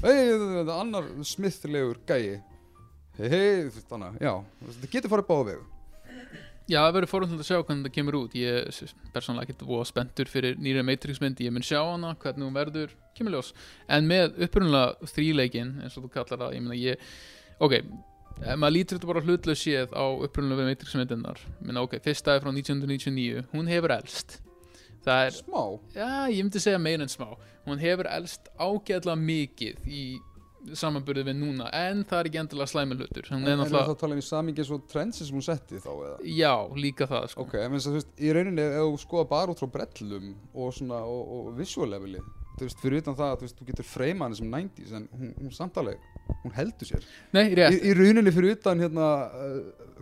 ei, 0.03 0.35
annar 0.75 1.09
smithlegur 1.27 1.99
gæi. 2.07 2.39
Hei, 3.19 3.27
hei, 3.27 3.67
þetta 3.73 4.93
getur 4.93 5.11
farið 5.11 5.27
báða 5.27 5.51
vegu 5.51 5.67
Já, 6.69 6.83
það 6.83 6.91
verður 6.99 7.09
fórhundlega 7.09 7.41
að 7.41 7.47
sjá 7.47 7.63
hvernig 7.65 7.85
það 7.87 7.93
kemur 7.95 8.15
út. 8.19 8.33
Ég 8.37 8.57
er 8.59 8.91
persónulega 9.15 9.47
ekkert 9.47 9.63
voða 9.65 9.85
spenntur 9.89 10.29
fyrir 10.29 10.59
nýra 10.61 10.83
Matrix 10.85 11.17
mynd. 11.23 11.39
Ég 11.41 11.53
mun 11.55 11.65
sjá 11.65 11.79
hana, 11.81 12.11
hvernig 12.21 12.45
hún 12.45 12.53
verður 12.53 12.93
kemur 13.17 13.33
ljós. 13.33 13.49
En 13.89 14.05
með 14.05 14.37
upprunalega 14.45 15.09
þríleikin 15.09 15.71
eins 15.81 15.97
og 15.97 16.05
þú 16.05 16.11
kallar 16.13 16.43
það, 16.43 16.59
ég 16.59 16.83
ég 16.83 17.09
Ok, 17.59 17.73
ef 18.43 18.59
maður 18.59 18.75
lítur 18.75 18.99
þetta 18.99 19.09
bara 19.09 19.23
hlutlega 19.25 19.59
séð 19.59 19.95
á 19.95 20.05
upprunalega 20.25 20.69
Matrix 20.69 20.95
myndirnar 20.97 21.41
Minna, 21.59 21.83
ok, 21.85 21.97
fyrsta 22.03 22.35
er 22.35 22.43
frá 22.43 22.51
1999 22.53 23.45
Hún 23.53 23.69
hefur 23.71 23.95
elst. 23.95 24.39
Það 25.03 25.25
er, 25.25 25.35
smá, 25.37 25.61
já, 25.95 26.07
ég 26.27 26.41
myndi 26.43 26.59
segja 26.59 26.79
meira 26.81 27.05
en 27.05 27.11
smá. 27.11 27.29
Hún 27.67 27.79
hefur 27.79 28.09
elst 28.11 28.49
ágæðlega 28.59 29.15
mikið 29.19 29.85
í 29.87 30.01
samanburði 30.75 31.23
við 31.29 31.37
núna 31.39 31.69
En 31.75 32.01
það 32.07 32.19
er 32.19 32.29
ekki 32.29 32.41
endilega 32.41 32.71
slæmi 32.73 32.97
hlutur. 32.99 33.29
En 33.31 33.45
er 33.45 33.53
er 33.53 33.61
náttúrulega, 33.61 33.91
það 33.93 33.99
tala 34.01 34.17
um 34.17 34.21
í 34.21 34.25
samingi 34.27 34.65
svo 34.67 34.79
trendsi 34.91 35.27
sem 35.27 35.37
hún 35.37 35.45
setti 35.45 35.79
þá 35.79 35.89
eða? 35.93 36.17
Já, 36.35 36.53
líka 36.75 37.07
það 37.09 37.29
sko. 37.31 37.45
ok, 37.47 37.55
en 37.63 37.77
þess 37.77 37.87
að 37.87 37.95
þú 37.95 38.01
veist, 38.01 38.11
í 38.19 38.33
rauninni 38.35 38.65
ef 38.65 38.81
þú 38.81 38.99
skoða 39.05 39.29
bara 39.31 39.55
út 39.55 39.63
frá 39.63 39.71
brellum 39.77 40.33
og 40.53 40.75
svona, 40.75 40.99
og, 41.07 41.33
og 41.37 41.49
visual 41.59 41.89
leveli 41.93 42.19
þú 42.59 42.67
veist, 42.67 42.81
fyrir 42.83 43.03
utan 43.03 43.17
það, 43.19 43.35
þú 43.37 43.47
veist, 43.47 43.59
þú 43.59 43.69
getur 43.69 43.87
freyma 43.87 44.27
hann 44.27 44.35
sem 44.35 44.51
90s, 44.51 44.95
en 44.99 45.07
hún, 45.15 45.31
hún 45.39 45.55
samtaleg 45.55 46.03
hún 46.43 46.55
heldur 46.55 46.89
sér. 46.89 47.07
Nei, 47.35 47.45
í, 47.53 47.79
í 47.89 47.95
rauninni 47.97 48.33
fyrir 48.35 48.57
utan 48.57 48.83
hérna 48.83 49.07
uh, 49.29 49.55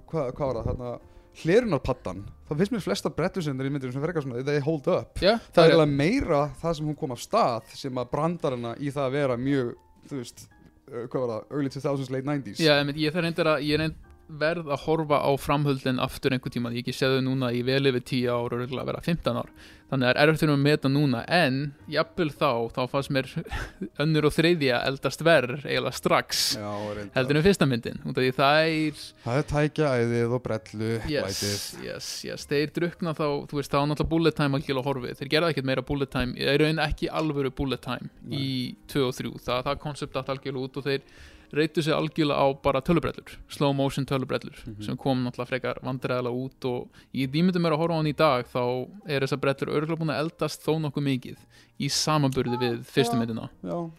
hvað 0.09 0.33
hva 0.33 0.49
var 0.49 0.59
það, 0.59 0.67
hérna 0.71 0.91
hlerunarpattan, 1.37 2.23
það 2.47 2.61
finnst 2.61 2.73
mér 2.73 2.83
flesta 2.87 3.11
brettusendur 3.13 3.67
í 3.69 3.71
myndir 3.73 3.91
sem 3.93 4.01
frekar 4.01 4.25
svona, 4.25 4.43
they 4.45 4.61
hold 4.63 4.87
up. 4.89 5.19
Já, 5.21 5.35
það 5.53 5.63
er 5.63 5.67
er 5.67 5.73
eiginlega 5.75 5.97
meira 5.99 6.39
það 6.61 6.77
sem 6.79 6.87
hún 6.89 6.97
kom 6.97 7.13
af 7.13 7.21
stað 7.21 7.73
sem 7.77 7.99
að 8.01 8.09
brandar 8.13 8.57
hana 8.57 8.73
í 8.81 8.89
það 8.93 9.03
að 9.05 9.17
vera 9.19 9.37
mjög 9.41 9.73
þú 10.09 10.21
veist, 10.21 10.47
uh, 10.89 11.03
hvað 11.05 11.19
var 11.21 11.31
það, 11.33 11.47
early 11.51 11.73
2000s, 11.75 12.11
late 12.15 12.29
90s 12.31 12.63
Já, 12.63 12.73
einmitt, 12.79 13.01
ég 13.03 13.13
þarf 13.13 13.27
reyndar 13.27 13.51
að 13.53 13.67
ég, 13.67 13.81
reynd, 13.83 13.99
verð 14.27 14.67
að 14.73 14.83
horfa 14.83 15.21
á 15.23 15.31
framhöldin 15.39 16.01
aftur 16.03 16.35
einhver 16.35 16.51
tíma, 16.51 16.73
ég 16.75 16.83
ekki 16.83 16.95
séð 16.95 17.17
þau 17.17 17.25
núna 17.29 17.53
í 17.55 17.63
vel 17.67 17.85
yfir 17.87 18.03
10 18.03 18.29
ár 18.33 18.53
og 18.53 18.61
reglulega 18.61 18.89
vera 18.91 19.03
15 19.05 19.39
ár. 19.39 19.51
Þannig 19.87 20.09
að 20.09 20.17
er 20.19 20.29
fyrir 20.35 20.49
mig 20.51 20.57
að 20.57 20.63
meta 20.65 20.89
núna. 20.91 21.19
En 21.31 21.59
jafnvel 21.87 22.27
þá, 22.35 22.49
þá 22.75 22.79
fannst 22.91 23.11
mér 23.15 23.29
önnur 24.03 24.27
og 24.27 24.33
þriðja 24.35 24.81
eldast 24.89 25.23
verð 25.23 25.61
eiginlega 25.63 25.95
strax. 25.95 26.41
Já, 26.59 26.73
heldur 27.15 27.39
en 27.39 27.45
fyrsta 27.45 27.67
myndin. 27.71 28.01
Það 28.03 28.57
er 28.65 28.99
Það 29.23 29.39
er 29.39 29.47
tækja 29.53 29.93
æðið 30.01 30.35
og 30.35 30.43
brellu 30.43 30.91
yes, 31.07 31.39
yes, 31.85 32.11
yes, 32.27 32.47
þeir 32.51 32.73
drukna 32.75 33.15
þá 33.15 33.25
þú 33.47 33.61
veist, 33.61 33.71
þá 33.71 33.79
er 33.79 33.87
náttúrulega 33.93 34.11
bullet 34.11 34.39
time 34.41 34.59
algjörlega 34.59 34.91
horfið. 34.91 35.15
Þeir 35.21 35.31
gerða 35.37 35.53
ekkert 35.53 35.71
meira 35.71 35.87
bullet 35.87 36.11
time, 36.11 36.35
í 36.35 36.59
raun 36.59 36.83
ekki 36.83 37.07
alvöru 37.21 37.53
bullet 37.55 37.85
time 37.87 38.11
Nei. 38.27 38.35
í 38.35 38.51
2 38.91 39.07
og 39.07 39.15
3 39.15 39.33
það, 39.39 39.65
það 39.69 39.81
koncept 39.87 40.19
algjörlega 40.19 40.67
út 40.67 40.81
og 40.81 40.87
þeir 40.89 41.07
reytu 41.53 41.81
sig 41.83 41.93
algjörlega 41.93 42.35
á 42.43 42.47
bara 42.61 42.81
tölubrellur 42.81 43.37
slow 43.47 43.73
motion 43.73 44.05
tölubrellur 44.05 44.57
Mhm. 44.65 44.81
sem 44.83 44.97
kom 44.97 45.23
náttúrulega 45.23 45.47
frekar 45.47 45.79
vandræðilega 45.83 46.35
út 46.35 46.65
og 46.65 46.89
ég 47.13 47.31
dýmyndi 47.31 47.59
mér 47.61 47.71
að 47.73 47.77
horfa 47.83 47.93
á 47.93 47.99
hann 48.01 48.07
í 48.11 48.15
dag 48.15 48.45
þá 48.45 48.89
er 49.07 49.21
þessar 49.21 49.39
brellur 49.39 49.73
örgulega 49.75 49.99
búin 50.01 50.11
að 50.15 50.19
eldast 50.25 50.61
þó 50.65 50.75
nokkuð 50.81 51.03
mikið 51.07 51.37
í 51.79 51.87
samanburði 51.89 52.57
við 52.59 52.83
fyrstu 52.85 53.15
Já. 53.15 53.19
myndina 53.19 53.49
Já, 53.63 53.91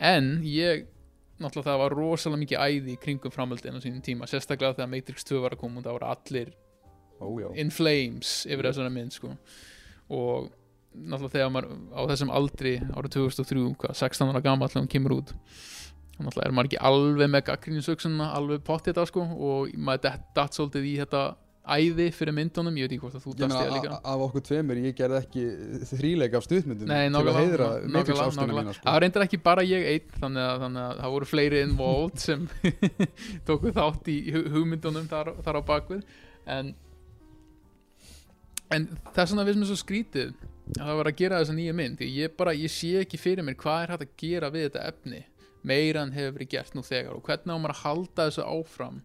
en 0.00 0.42
ég 0.42 0.86
náttúrulega 1.40 1.64
það 1.72 1.78
var 1.82 1.90
rosalega 1.98 2.42
mikið 2.44 2.58
æði 2.62 2.92
í 2.94 3.00
kringum 3.02 3.32
framöldin 3.34 3.74
á 3.74 3.80
sínum 3.82 4.02
tíma, 4.02 4.26
sérstaklega 4.30 4.74
þegar 4.76 4.90
Matrix 4.90 5.24
2 5.24 5.40
var 5.42 5.50
að 5.50 5.58
koma 5.58 5.78
og 5.80 5.84
það 5.84 5.96
voru 5.98 6.10
allir 6.14 6.52
já 7.20 7.56
in 7.58 7.70
flames 7.70 8.46
yfir 8.46 8.62
þessari 8.70 8.92
mynd 8.92 9.12
sko. 9.12 9.36
og 10.10 10.50
náttúrulega 10.94 11.32
þegar 11.34 11.50
maður 11.50 11.70
á 11.90 12.00
þessum 12.06 12.30
aldri 12.30 12.78
árið 12.94 13.10
2003, 13.16 13.74
hvað, 13.74 13.94
16 13.98 14.28
ára 14.30 14.42
gamall 14.42 14.68
þegar 14.68 14.82
hún 14.84 14.92
kemur 14.94 15.16
út 15.18 15.32
þá 16.14 16.20
náttúrulega 16.24 16.48
er 16.50 16.54
maður 16.58 16.68
ekki 16.70 16.82
alveg 16.90 17.30
með 17.34 17.46
gaggríninsöksunna 17.50 18.28
alveg 18.38 18.60
pottið 18.66 18.92
þetta 18.94 19.06
sko 19.10 19.24
og 19.34 19.72
maður 19.88 20.20
datt 20.38 20.54
svolítið 20.60 20.86
í 20.90 20.94
þetta 21.02 21.24
æði 21.64 22.10
fyrir 22.12 22.34
myndunum, 22.36 22.74
ég 22.76 22.84
veit 22.84 22.92
ekki 22.92 23.00
hvort 23.06 23.14
að 23.16 23.22
þú 23.24 23.32
meina, 23.40 23.60
ég 23.64 23.70
líka. 23.72 23.96
af 24.04 24.22
okkur 24.26 24.42
tveimur, 24.44 24.80
ég 24.84 24.96
gerði 24.98 25.20
ekki 25.22 25.44
þríleik 25.88 26.34
af 26.36 26.44
stuðmyndum 26.44 26.90
Nei, 26.90 27.06
að 27.06 27.14
nákvæmlega, 27.14 27.68
nákvæmlega, 27.94 28.74
sko. 28.76 28.84
það 28.84 28.98
reyndar 29.00 29.24
ekki 29.24 29.38
bara 29.46 29.64
ég 29.64 29.86
einn 29.94 30.18
þannig 30.20 30.44
að, 30.44 30.58
þannig 30.66 30.82
að 30.84 31.00
það 31.00 31.14
voru 31.14 31.28
fleiri 31.30 31.62
involved 31.64 32.20
sem 32.20 32.44
tóku 33.48 33.72
þátt 33.78 34.10
í 34.12 34.18
hu- 34.34 34.44
hugmyndunum 34.58 35.08
þar, 35.08 35.32
þar 35.46 35.60
á 35.60 35.62
bakvið 35.72 36.04
en 36.58 36.74
en 38.74 38.86
þess 39.14 39.32
vegna 39.32 39.46
við 39.48 39.56
sem 39.56 39.64
er 39.64 39.70
svo 39.72 39.78
skrítið 39.80 40.34
að 40.74 40.84
það 40.88 40.98
var 41.00 41.10
að 41.10 41.18
gera 41.20 41.40
þessa 41.42 41.56
nýja 41.56 41.74
mynd 41.76 42.04
ég 42.08 42.36
bara, 42.38 42.54
ég 42.56 42.72
sé 42.72 42.92
ekki 43.00 43.20
fyrir 43.20 43.44
mér 43.46 43.56
hvað 43.60 43.82
er 43.86 43.92
hægt 43.94 44.04
að 44.06 44.14
gera 44.20 44.52
við 44.52 44.68
þetta 44.68 44.84
efni 44.92 45.20
meira 45.64 46.04
en 46.04 46.12
hefur 46.14 46.36
verið 46.38 46.52
gert 46.56 46.76
nú 46.76 46.84
þegar? 46.84 47.16
Og 47.16 47.24
hvernig 47.24 47.56
á 47.56 47.58
maður 47.58 47.74
að 47.74 47.82
halda 47.84 48.28
þessu 48.28 48.44
áfram 48.44 49.00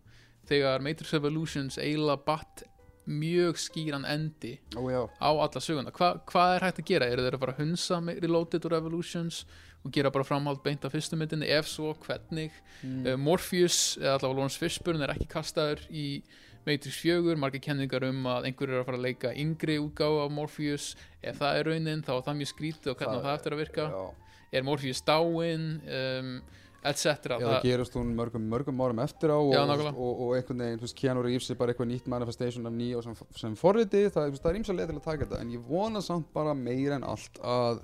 þegar 0.50 0.84
Matrix 0.84 1.16
Evolutions 1.18 1.80
eiginlega 1.80 2.26
batt 2.26 2.66
mjög 3.10 3.58
skýran 3.58 4.06
endi 4.06 4.60
Ó 4.78 4.86
á 5.18 5.30
alla 5.34 5.64
söguna? 5.64 5.94
Hva, 5.96 6.20
hvað 6.30 6.56
er 6.56 6.68
hægt 6.68 6.84
að 6.84 6.92
gera? 6.92 7.10
eru 7.10 7.26
þeir 7.26 7.38
að 7.38 7.44
fara 7.46 7.56
að 7.56 7.64
hunsa 7.64 8.00
Reloaded 8.20 8.68
og 8.68 8.76
Revolutions 8.76 9.46
og 9.86 9.94
gera 9.96 10.12
bara 10.12 10.28
framhald 10.28 10.62
beint 10.64 10.86
af 10.86 10.94
fyrstu 10.94 11.18
myndinni? 11.18 11.48
Ef 11.48 11.70
svo, 11.72 11.94
hvernig? 12.04 12.52
Mm. 12.84 13.06
uh, 13.08 13.16
Morpheus, 13.18 13.98
eða 14.02 14.18
allavega 14.18 14.36
Lawrence 14.36 14.60
Fishburne 14.60 15.06
er 15.06 15.16
ekki 15.16 15.30
kastaður 15.32 15.86
í 15.90 16.22
Matrix 16.68 17.00
4 17.02 17.38
margir 17.40 17.64
kenningar 17.64 18.04
um 18.10 18.26
að 18.30 18.50
einhverju 18.50 18.76
er 18.76 18.82
að 18.82 18.90
fara 18.90 19.00
að 19.00 19.06
leika 19.08 19.32
yngri 19.34 19.78
útgáfa 19.80 20.26
af 20.26 20.34
Morpheus. 20.36 20.90
Ef 21.24 21.40
það 21.40 21.60
er 21.60 21.70
raunin 21.72 22.04
þá 22.06 22.12
er 22.18 22.26
það 22.28 22.42
mjög 22.42 22.52
skrítið 22.52 22.92
og 22.92 23.00
hvernig 23.00 23.16
það, 23.16 23.28
það 23.30 23.38
eftir 23.40 23.56
að 23.56 23.64
virka. 23.64 23.88
Já. 23.94 24.29
Er 24.52 24.66
Morpheus 24.66 25.02
dáin 25.06 25.68
um, 25.84 26.32
etc 26.80 27.06
Já, 27.28 27.38
það 27.44 27.66
gerist 27.68 27.96
hún 27.98 28.14
mörgum, 28.16 28.46
mörgum 28.50 28.80
árum 28.86 29.02
eftir 29.04 29.34
á 29.36 29.38
og, 29.38 29.52
Já, 29.52 29.62
og, 29.68 29.88
og, 29.92 30.22
og 30.26 30.36
einhvern 30.38 30.64
veginn, 30.64 30.80
þú 30.80 30.88
veist, 30.88 30.98
Keanu 31.00 31.24
Reeves 31.26 31.50
er 31.52 31.60
bara 31.60 31.74
eitthvað 31.74 31.90
nýtt 31.92 32.08
manifestation 32.12 32.70
af 32.70 32.76
nýja 32.78 33.02
sem, 33.04 33.18
sem 33.36 33.58
forriti, 33.60 34.06
það, 34.08 34.38
það 34.40 34.52
er 34.54 34.60
ímsa 34.62 34.76
leið 34.78 34.94
til 34.94 35.00
að 35.02 35.08
taka 35.10 35.28
þetta 35.28 35.42
en 35.44 35.52
ég 35.58 35.66
vona 35.68 36.04
samt 36.06 36.32
bara 36.36 36.56
meira 36.56 36.96
en 36.96 37.04
allt 37.12 37.42
að, 37.44 37.84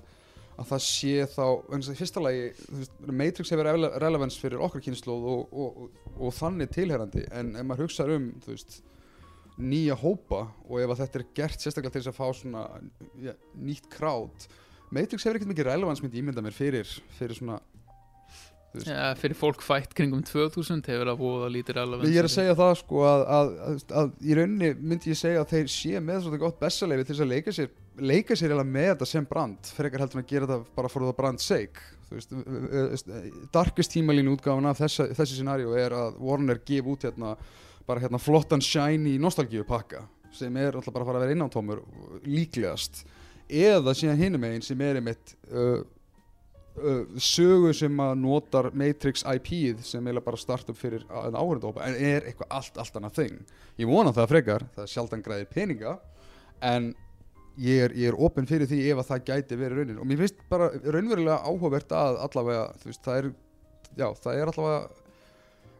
að 0.56 0.70
það 0.72 0.84
sé 0.88 1.14
þá, 1.28 1.44
þess 1.68 1.90
að 1.92 1.92
í 1.92 2.00
fyrsta 2.00 2.24
lagi, 2.24 2.50
veist, 2.80 2.98
Matrix 3.20 3.52
hefur 3.52 3.68
rele- 3.68 3.94
relevance 4.06 4.40
fyrir 4.40 4.64
okkar 4.64 4.84
kynnslóð 4.88 5.30
og, 5.34 5.46
og, 5.52 5.80
og, 5.84 6.12
og 6.16 6.36
þannig 6.40 6.72
tilherandi, 6.72 7.28
en 7.36 7.52
ef 7.60 7.68
maður 7.68 7.90
hugsa 7.90 8.08
um, 8.16 8.30
þú 8.46 8.54
veist, 8.56 8.80
nýja 9.56 9.96
hópa 10.00 10.46
og 10.68 10.80
ef 10.80 10.96
þetta 11.02 11.20
er 11.20 11.28
gert 11.36 11.60
sérstaklega 11.60 11.94
til 11.94 12.02
þess 12.02 12.12
að 12.12 12.18
fá 12.18 12.26
svona 12.36 12.64
ja, 13.24 13.36
nýtt 13.56 13.86
krát 13.92 14.48
Matrix 14.96 15.26
hefur 15.26 15.38
ekkert 15.38 15.52
mikið 15.52 15.70
relevance 15.70 16.04
myndi 16.04 16.22
ímynda 16.22 16.44
mér 16.44 16.56
fyrir, 16.56 16.92
fyrir 17.18 17.38
svona 17.38 17.60
ja, 18.84 19.12
fyrir 19.18 19.36
fólk 19.38 19.62
fætt 19.64 19.94
kringum 19.96 20.22
2000 20.26 20.84
hefur 20.90 21.10
það 21.10 21.20
búið 21.22 21.46
að 21.46 21.54
lítið 21.56 21.78
relevant 21.80 22.12
Ég 22.12 22.20
er 22.20 22.28
að 22.28 22.34
segja 22.36 22.56
það 22.58 22.72
sko 22.82 23.02
að, 23.08 23.26
að, 23.38 23.50
að, 23.68 23.82
að 24.02 24.14
í 24.20 24.38
rauninni 24.38 24.70
myndi 24.80 25.12
ég 25.12 25.20
segja 25.20 25.42
að 25.42 25.52
þeir 25.54 25.74
sé 25.76 26.02
með 26.02 26.22
svolítið 26.24 26.44
gott 26.44 26.62
bestaleifi 26.62 27.06
til 27.06 27.14
þess 27.14 27.26
að 27.26 27.32
leika 27.32 27.56
sér 27.56 27.74
leika 27.96 28.36
sér 28.36 28.52
eiginlega 28.52 28.72
með 28.76 28.88
þetta 28.92 29.08
sem 29.10 29.28
brand 29.28 29.70
frekar 29.76 30.04
heldur 30.04 30.22
að 30.22 30.32
gera 30.32 30.48
þetta 30.50 30.76
bara 30.76 30.90
for 30.92 31.06
the 31.06 31.14
brand 31.16 31.40
sake. 31.40 31.84
Veist, 32.10 33.08
darkest 33.54 33.94
tímalínu 33.94 34.36
útgáfan 34.36 34.68
af 34.70 34.78
þessa, 34.78 35.08
þessi 35.16 35.40
scenario 35.40 35.72
er 35.78 35.94
að 35.96 36.20
Warner 36.22 36.60
gef 36.66 36.86
út 36.92 37.06
hérna 37.08 37.32
bara 37.86 38.02
hérna 38.02 38.20
flottan 38.22 38.62
shiny 38.62 39.16
nostalgíu 39.22 39.64
pakka 39.66 40.04
sem 40.36 40.54
er 40.60 40.76
alltaf 40.76 40.92
bara 40.92 41.06
að 41.06 41.10
fara 41.10 41.20
að 41.20 41.26
vera 41.26 41.36
innantómur 41.36 41.82
líklegast 42.26 43.04
eða 43.48 43.94
síðan 43.96 44.20
hinum 44.20 44.42
megin 44.42 44.64
sem 44.64 44.80
er 44.82 44.98
einmitt 45.00 45.34
uh, 45.52 45.80
uh, 46.80 47.02
sögu 47.22 47.72
sem 47.76 48.02
að 48.02 48.12
notar 48.22 48.70
Matrix 48.76 49.24
IP-ið 49.26 49.82
sem 49.86 50.02
eiginlega 50.02 50.26
bara 50.26 50.40
startup 50.40 50.78
fyrir 50.78 51.06
en 51.06 51.38
áhörndópa 51.38 51.86
en 51.86 51.96
er 51.96 52.28
eitthvað 52.28 52.52
allt, 52.58 52.78
allt 52.82 53.00
annað 53.00 53.18
þing. 53.22 53.40
Ég 53.80 53.90
vona 53.90 54.14
það 54.16 54.30
frekar, 54.34 54.68
það 54.76 54.86
er 54.86 54.92
sjaldan 54.92 55.24
græðir 55.24 55.50
peninga 55.52 55.96
en 56.64 56.92
ég 57.60 57.86
er, 57.86 57.96
er 58.10 58.20
opinn 58.20 58.48
fyrir 58.48 58.68
því 58.68 58.82
ef 58.90 59.00
að 59.00 59.10
það 59.10 59.26
gæti 59.30 59.58
verið 59.60 59.80
raunin. 59.80 60.00
Og 60.02 60.08
mér 60.08 60.22
finnst 60.24 60.44
bara 60.50 60.70
raunverulega 60.84 61.40
áhugavert 61.46 61.96
að 61.96 62.20
allavega, 62.26 62.68
þú 62.82 62.90
veist, 62.90 63.04
það 63.06 63.20
er 63.20 63.30
já, 63.96 64.08
það 64.24 64.40
er 64.40 64.52
allavega 64.52 65.04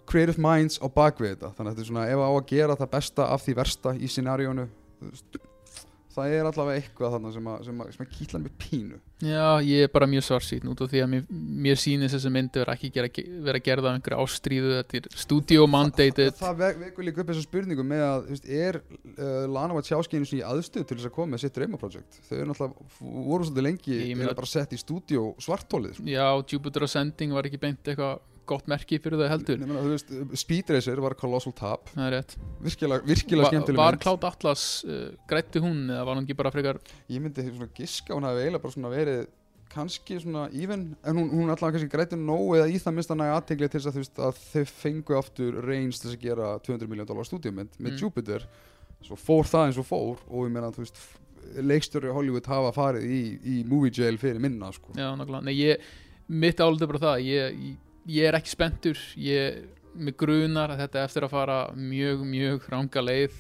creative 0.07 0.41
minds 0.41 0.79
á 0.81 0.87
bakvið 0.87 1.35
þetta. 1.35 1.53
Þannig 1.57 1.69
að 1.69 1.75
þetta 1.75 1.85
er 1.85 1.91
svona 1.91 2.09
ef 2.13 2.23
á 2.23 2.31
að 2.31 2.49
gera 2.53 2.79
það 2.79 2.93
besta 2.95 3.29
af 3.35 3.45
því 3.45 3.57
versta 3.61 3.95
í 3.99 4.11
scenariónu 4.11 4.67
þú 4.71 5.11
veist, 5.11 5.39
það 6.17 6.33
er 6.37 6.47
allavega 6.49 6.81
eitthvað 6.81 7.13
þarna 7.17 7.31
sem 7.35 7.49
að, 7.53 7.59
sem 7.69 7.83
að, 7.85 7.91
sem 7.95 8.05
að 8.07 8.13
kýtla 8.17 8.41
mér 8.43 8.55
pínu. 8.63 8.99
Já, 9.27 9.45
ég 9.65 9.85
er 9.87 9.91
bara 9.95 10.09
mjög 10.11 10.25
svarsýtn 10.27 10.69
út 10.73 10.83
af 10.85 10.91
því 10.93 11.01
að 11.05 11.11
mér, 11.13 11.23
mér 11.67 11.81
sýnist 11.81 12.17
þessi 12.17 12.33
myndi 12.35 12.61
vera 12.61 12.75
ekki 12.77 12.91
gera, 12.93 13.11
vera 13.47 13.61
gerða 13.65 13.91
af 13.93 13.97
einhverju 13.99 14.19
ástríðu 14.27 14.75
þetta 14.77 15.01
er 15.01 15.19
studio 15.23 15.67
mandated. 15.73 16.35
Það, 16.37 16.43
það 16.43 16.61
vek- 16.65 16.81
vekur 16.85 17.09
líka 17.09 17.23
upp 17.25 17.33
þessa 17.33 17.47
spurningu 17.47 17.87
með 17.89 18.05
að 18.11 18.29
veist, 18.35 18.49
er 18.67 18.81
uh, 18.83 19.47
Lana 19.57 19.79
Wachowskinu 19.79 20.29
í 20.37 20.43
aðstöð 20.45 20.85
til 20.91 20.99
þess 21.01 21.09
að 21.11 21.17
koma 21.17 21.33
með 21.37 21.45
sitt 21.47 21.57
draumaprojekt? 21.57 22.21
Þau 22.29 22.37
eru 22.37 22.49
náttúrulega, 22.53 22.89
voru 23.31 23.49
svolítið 23.49 23.69
lengi 23.71 24.01
Ég 24.13 24.25
bara 24.37 24.53
sett 24.53 24.77
í 24.77 24.81
stúdíó 24.81 25.31
svartólið 25.41 25.97
sko. 26.01 26.09
Já, 26.13 26.27
Jupiter 26.53 26.85
Ascending 26.85 27.33
var 27.37 27.49
ekki 27.49 27.61
beint 27.63 27.89
eitthvað 27.89 28.19
gott 28.49 28.69
merki 28.71 28.99
fyrir 29.03 29.19
þau 29.21 29.29
heldur 29.33 29.59
Nei, 29.61 29.67
meina, 29.71 29.83
þú 29.85 29.93
veist, 29.95 30.13
Speed 30.43 30.71
Racer 30.75 31.01
var 31.05 31.15
Colossal 31.19 31.55
Tap 31.57 31.91
virkilega, 31.97 33.03
virkilega 33.07 33.49
Va 33.49 33.53
skemmtileg 33.55 33.81
Var. 33.83 33.99
Cloud 34.05 34.27
Atlas 34.29 34.67
uh, 34.87 35.09
grætti 35.31 35.63
hún 35.65 35.85
eða 35.91 36.05
var 36.09 36.19
hún 36.21 36.27
ekki 36.29 36.39
bara 36.39 36.53
frekar 36.55 36.79
ég 37.11 37.21
myndi 37.25 37.45
svona 37.51 37.69
giska 37.77 38.15
hún 38.17 38.29
hafi 38.29 38.45
eiginlega 38.47 38.63
bara 38.67 38.77
svona 38.77 38.93
verið 38.95 39.27
kannski 39.77 40.17
svona 40.23 40.47
even 40.57 40.87
en 41.05 41.19
hún, 41.19 41.29
hún 41.35 41.51
allavega 41.53 41.75
kannski 41.77 41.91
græti 41.93 42.17
nóg 42.17 42.55
eða 42.61 42.71
í 42.71 42.79
það 42.81 42.95
minnst 42.97 43.11
að 43.13 43.19
næga 43.21 43.35
aðtegli 43.41 43.69
til 43.69 43.81
þess 43.83 43.91
að, 43.91 43.99
veist, 44.01 44.23
að 44.29 44.41
þau 44.55 44.65
fengu 44.81 45.17
aftur 45.19 45.59
reyns 45.67 46.01
til 46.01 46.13
að 46.15 46.21
gera 46.23 46.53
200 46.65 46.89
miljón 46.93 47.09
dólar 47.11 47.29
stúdíumynd 47.29 47.77
með 47.83 47.93
Mm. 47.97 48.01
Jupiter 48.01 48.47
svo 49.05 49.19
fór 49.21 49.45
það 49.51 49.67
eins 49.69 49.81
og 49.83 49.87
fór 49.91 50.23
og 50.31 50.47
ég 50.47 50.55
meina 50.55 50.71
þú 50.73 50.87
veist 50.87 51.03
leikstjóri 51.63 52.11
Hollywood 52.15 52.47
hafa 52.51 52.73
farið 52.75 53.05
í, 53.07 53.21
í 53.45 53.57
movie 53.69 53.93
jail 53.95 54.17
fyrir 54.19 54.41
minna 54.43 54.71
sko. 54.75 54.95
Já, 54.99 55.11
nákvæmlega 55.19 55.45
Nei, 55.47 55.55
ég, 55.61 55.85
mitt 56.27 56.59
álið 56.59 56.83
er 56.87 56.91
bara 56.91 57.03
það 57.05 57.21
ég, 57.27 57.61
ég, 57.69 57.77
ég 58.07 58.29
er 58.29 58.39
ekki 58.39 58.55
spenntur. 58.55 59.01
Ég, 59.21 59.63
mig 59.97 60.17
grunar 60.19 60.75
að 60.75 60.85
þetta 60.85 61.01
er 61.01 61.11
eftir 61.11 61.27
að 61.27 61.37
fara 61.37 61.61
mjög, 61.77 62.27
mjög 62.29 62.67
ranga 62.73 63.05
leið. 63.05 63.39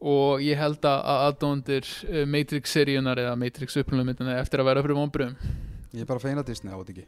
Og 0.00 0.40
ég 0.40 0.56
held 0.56 0.86
að 0.88 1.02
aðdóndir 1.14 1.90
uh, 2.08 2.22
Matrix-seríunar 2.28 3.20
eða 3.20 3.34
Matrix-upplunumyndina 3.40 4.38
eftir 4.40 4.62
að 4.62 4.70
vera 4.70 4.84
fyrir 4.86 4.96
vonbrum 4.96 5.36
ég 5.94 6.04
er 6.04 6.08
bara 6.08 6.22
feina 6.22 6.44
Disney 6.46 6.72
á 6.72 6.78
þetta 6.78 6.94
ekki? 6.94 7.06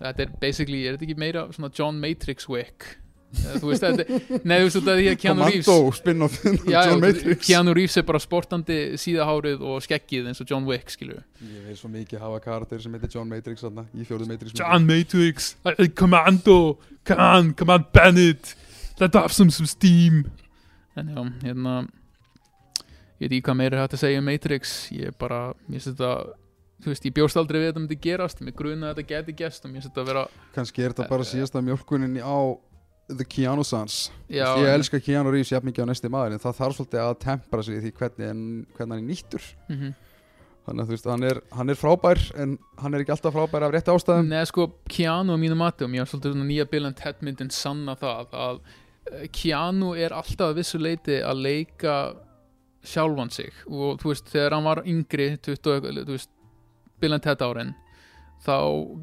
Þetta 0.00 0.24
er 0.24 0.34
basically, 0.42 0.82
er 0.86 0.96
þetta 0.96 1.08
ekki 1.08 1.20
meira 1.20 1.46
svona 1.54 1.70
John 1.76 1.98
Matrix 2.00 2.48
wick 2.50 2.86
þú 3.30 3.70
veist 3.70 3.84
þetta, 3.84 4.18
nei 4.42 4.56
þú 4.58 4.64
veist 4.66 4.76
þetta 4.78 4.94
því 4.98 5.08
að 5.10 5.18
Keanu 5.22 5.46
Reeves 5.46 5.68
Commando 5.70 5.96
spin-off 6.00 6.38
Já, 6.44 6.80
John 6.88 6.96
já, 6.96 7.02
Matrix. 7.04 7.46
Keanu 7.46 7.74
Reeves 7.78 7.96
er 8.00 8.06
bara 8.08 8.20
sportandi 8.22 8.78
síðahárið 9.00 9.62
og 9.70 9.84
skeggið 9.86 10.30
eins 10.32 10.42
og 10.42 10.50
John 10.50 10.66
Wick 10.66 10.90
skilju 10.90 11.20
ég 11.20 11.68
veit 11.68 11.78
svo 11.78 11.92
mikið 11.92 12.24
hafa 12.24 12.40
karakter 12.44 12.82
sem 12.82 12.96
heitir 12.96 13.14
John 13.14 13.30
Matrix 13.30 13.62
þarna, 13.64 13.86
í 13.94 14.06
fjóruð 14.08 14.32
Matrix. 14.32 14.56
John 14.58 14.88
Matrix, 14.88 15.54
Commando 15.98 16.58
on, 17.16 17.54
come 17.54 17.72
on 17.72 17.86
Bennett. 17.92 18.54
Let 19.00 19.14
have 19.14 19.32
some, 19.32 19.50
some 19.50 19.66
steam. 19.66 20.24
En 20.96 21.08
já, 21.08 21.22
hérna 21.46 21.76
ég 23.20 23.28
veit 23.28 23.32
ekki 23.38 23.46
hvað 23.48 23.58
meira 23.60 23.78
er 23.78 23.84
hægt 23.84 23.96
að 23.96 24.02
segja 24.04 24.20
um 24.20 24.28
Matrix. 24.28 24.74
Ég 24.92 25.16
bara, 25.20 25.40
mér 25.68 25.80
finnst 25.80 25.94
þetta 25.94 26.10
þú 26.80 26.92
veist, 26.92 27.06
ég 27.08 27.14
bjóst 27.16 27.38
aldrei 27.40 27.60
við 27.60 27.66
að 27.66 27.70
þetta 27.72 27.84
myndi 27.84 27.98
gerast. 28.04 28.42
Mér 28.44 28.56
gruna 28.56 28.90
að 28.90 29.00
þetta 29.00 29.14
geti 29.14 29.36
gest 29.40 29.64
og 29.64 29.72
mér 29.72 29.80
finnst 29.80 29.90
þetta 29.90 30.04
að 30.04 30.10
vera 30.12 30.24
kannski 30.56 30.84
er 30.84 30.94
þetta 30.94 31.08
bara 31.12 31.28
síðasta 31.28 31.64
mjölkunin 31.64 32.18
á 32.20 32.36
The 33.10 33.26
Keanu 33.26 33.64
Sans. 33.66 34.02
Já, 34.30 34.46
ég 34.62 34.70
elska 34.74 35.00
Keanu 35.02 35.32
Reeves 35.34 35.50
jafn 35.52 35.70
mikið 35.70 35.86
á 35.86 35.90
næsti 35.90 36.12
maður 36.12 36.36
en 36.36 36.42
það 36.42 36.60
þarf 36.60 36.78
svolítið 36.78 37.02
að 37.06 37.18
tempra 37.24 37.66
sig 37.66 37.82
því 37.82 37.92
hvernig, 37.98 38.46
hvernig 38.76 38.94
hann 38.94 39.00
er 39.00 39.08
nýttur. 39.08 39.50
Mm 39.70 39.90
þannig 40.70 40.84
að 40.84 40.88
þú 40.88 40.94
veist, 40.94 41.08
hann 41.10 41.26
er, 41.26 41.40
hann 41.56 41.72
er 41.72 41.78
frábær 41.78 42.20
en 42.40 42.54
hann 42.80 42.94
er 42.94 43.02
ekki 43.02 43.14
alltaf 43.14 43.34
frábær 43.34 43.66
af 43.66 43.74
rétti 43.74 43.92
ástæðum. 43.92 44.30
Nei, 44.30 44.42
sko, 44.48 44.66
Keanu 44.90 45.34
á 45.34 45.38
mínu 45.40 45.56
og 45.58 45.90
mér 45.90 46.04
er 46.04 46.10
svolítið 46.10 46.34
svona 46.34 46.48
nýja 46.48 46.66
Bill 46.70 46.86
and 46.86 46.98
Ted 46.98 47.22
myndin 47.26 47.50
sanna 47.50 47.96
það 47.98 48.34
að 48.36 48.60
eh, 49.10 49.28
Keanu 49.34 49.94
er 49.98 50.14
alltaf 50.14 50.52
að 50.52 50.60
vissu 50.60 50.80
leiti 50.80 51.20
að 51.24 51.44
leika 51.46 51.96
sjálfan 52.86 53.32
sig. 53.34 53.52
Og 53.68 53.98
þú 54.00 54.12
veist, 54.12 54.30
þegar 54.30 54.56
hann 54.56 54.68
var 54.68 54.82
yngri 54.86 55.30
20, 55.42 55.58
og 55.58 55.74
eitthvað, 55.74 56.02
þú 56.04 56.18
veist, 56.18 56.32
Bill 57.00 57.16
and 57.16 57.24
Ted 57.24 57.44
árin 57.44 57.74
þá 58.40 58.54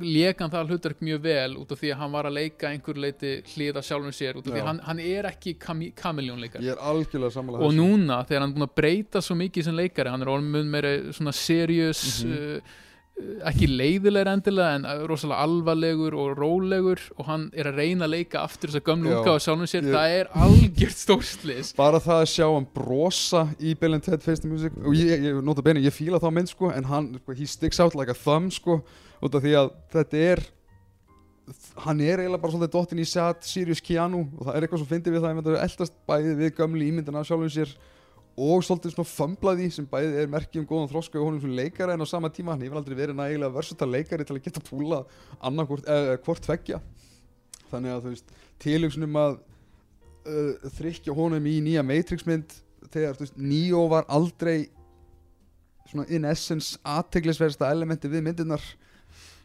lék 0.01 0.39
hann 0.41 0.49
það 0.49 0.71
hlutverk 0.71 1.03
mjög 1.05 1.19
vel 1.27 1.51
út 1.61 1.71
af 1.75 1.77
því 1.83 1.91
að 1.93 1.99
hann 2.01 2.15
var 2.15 2.25
að 2.25 2.37
leika 2.39 2.71
einhver 2.71 2.97
leiti 3.03 3.35
hliða 3.53 3.83
sjálfum 3.85 4.15
sér 4.17 4.39
út 4.39 4.47
af 4.47 4.53
því 4.55 4.57
Já. 4.57 4.63
að 4.63 4.71
hann, 4.71 4.81
hann 4.87 4.99
er 5.03 5.29
ekki 5.29 5.53
kamiljón 5.61 6.41
leikar 6.41 6.65
ég 6.65 6.73
er 6.73 6.81
algjörlega 6.81 7.35
sammála 7.37 7.61
og 7.61 7.77
núna 7.77 8.23
þegar 8.25 8.41
hann 8.41 8.49
er 8.51 8.57
búin 8.57 8.67
að 8.69 8.75
breyta 8.81 9.21
svo 9.21 9.37
mikið 9.37 9.69
sem 9.69 9.77
leikari, 9.77 10.09
hann 10.09 10.25
er 10.25 10.33
mun 10.41 10.73
meira 10.73 10.95
svona 11.13 11.33
serious 11.37 12.23
Mhm. 12.25 12.33
uh, 12.33 12.83
uh, 13.17 13.47
ekki 13.49 13.67
leiðilegur 13.69 14.29
endilega 14.33 14.75
en 14.77 14.85
uh, 14.89 15.05
rosalega 15.09 15.45
alvarlegur 15.45 16.13
og 16.17 16.35
rólegur 16.37 16.99
og 17.17 17.25
hann 17.29 17.47
er 17.53 17.69
að 17.71 17.77
reyna 17.81 18.05
að 18.05 18.13
leika 18.17 18.41
aftur 18.41 18.69
þess 18.73 18.81
að 18.81 18.89
gömlu 18.89 19.09
Já. 19.13 19.17
útgáfa 19.21 19.43
sjálfum 19.45 19.69
sér, 19.69 19.85
Ég- 19.85 19.93
það 19.95 20.17
er 20.19 20.29
algjört 20.33 20.97
stórslis 21.05 21.73
bara 21.77 21.99
það 22.01 22.21
að 22.25 22.31
sjá 22.33 22.45
hann 22.53 22.67
brosa 22.73 23.47
í 23.61 23.73
Bill 23.79 23.93
and 23.93 24.03
Ted 24.03 24.21
Face 24.25 24.41
the 24.41 24.49
Music 24.49 24.73
og 24.81 24.93
ég, 24.97 25.21
ég 25.29 25.85
ég 25.85 25.93
fíla 25.93 26.17
þá 26.21 26.31
mynd 26.33 26.49
sko 26.49 26.71
en 26.73 26.83
hann, 26.89 27.19
sko, 27.21 27.33
he 27.37 27.45
sticks 27.45 27.79
out 27.79 27.93
like 27.95 28.09
a 28.09 28.17
thumb 28.17 28.49
sko 28.51 28.81
út 29.23 29.35
af 29.37 29.43
því 29.43 29.57
að 29.61 29.73
þetta 29.95 30.23
er 30.31 30.45
hann 31.83 32.01
er 32.03 32.21
eiginlega 32.21 32.41
bara 32.43 32.53
svolítið 32.53 32.73
dottin 32.73 33.01
í 33.01 33.05
Sad 33.07 33.45
Sirius 33.47 33.81
Keanu 33.83 34.25
og 34.35 34.47
það 34.47 34.55
er 34.55 34.65
eitthvað 34.65 34.81
svo 34.81 34.89
fyndið 34.89 35.15
við 35.15 35.23
það 35.23 35.37
að 35.37 35.45
það 35.45 35.53
er 35.53 35.67
eldast 35.67 36.01
bæði 36.09 36.33
við 36.41 36.51
gömlu 36.57 36.89
ímyndina 36.89 37.21
af 37.21 37.29
sjálfum 37.29 37.53
sér 37.53 37.71
og 38.37 38.65
svolítið 38.65 38.93
svona 38.93 39.09
fömblaði 39.09 39.67
sem 39.73 39.87
bæði 39.89 40.21
er 40.21 40.29
merki 40.29 40.59
um 40.61 40.67
góðan 40.69 40.91
þroska 40.91 41.17
og 41.17 41.29
honum 41.29 41.41
sem 41.41 41.55
leikari 41.57 41.95
en 41.95 42.03
á 42.05 42.07
sama 42.09 42.29
tíma 42.29 42.53
hann 42.53 42.65
hefur 42.65 42.81
aldrei 42.81 42.97
verið 42.99 43.17
nægilega 43.17 43.55
versatile 43.55 43.95
leikari 43.95 44.27
til 44.27 44.35
að 44.35 44.43
geta 44.45 44.61
púla 44.61 44.99
annarkvort, 45.41 45.87
eða 45.89 46.19
hvort 46.21 46.43
tveggja. 46.45 46.81
Þannig 47.71 47.95
að 47.95 48.03
þú 48.03 48.11
veist 48.13 48.35
tilugsunum 48.61 49.17
að 49.23 49.39
uh, 50.29 50.69
þrykja 50.77 51.15
honum 51.17 51.49
í 51.49 51.55
nýja 51.65 51.85
Matrix 51.87 52.27
mynd 52.29 52.53
þegar 52.91 53.17
þú 53.17 53.25
veist, 53.25 53.39
Neo 53.41 53.87
var 53.89 54.05
aldrei 54.05 54.69
svona 55.87 56.05
in 56.13 56.27
essence 56.29 56.77
aðteglisverðsta 56.85 57.71
elementi 57.73 58.11
við 58.11 58.25
myndirnar 58.27 58.61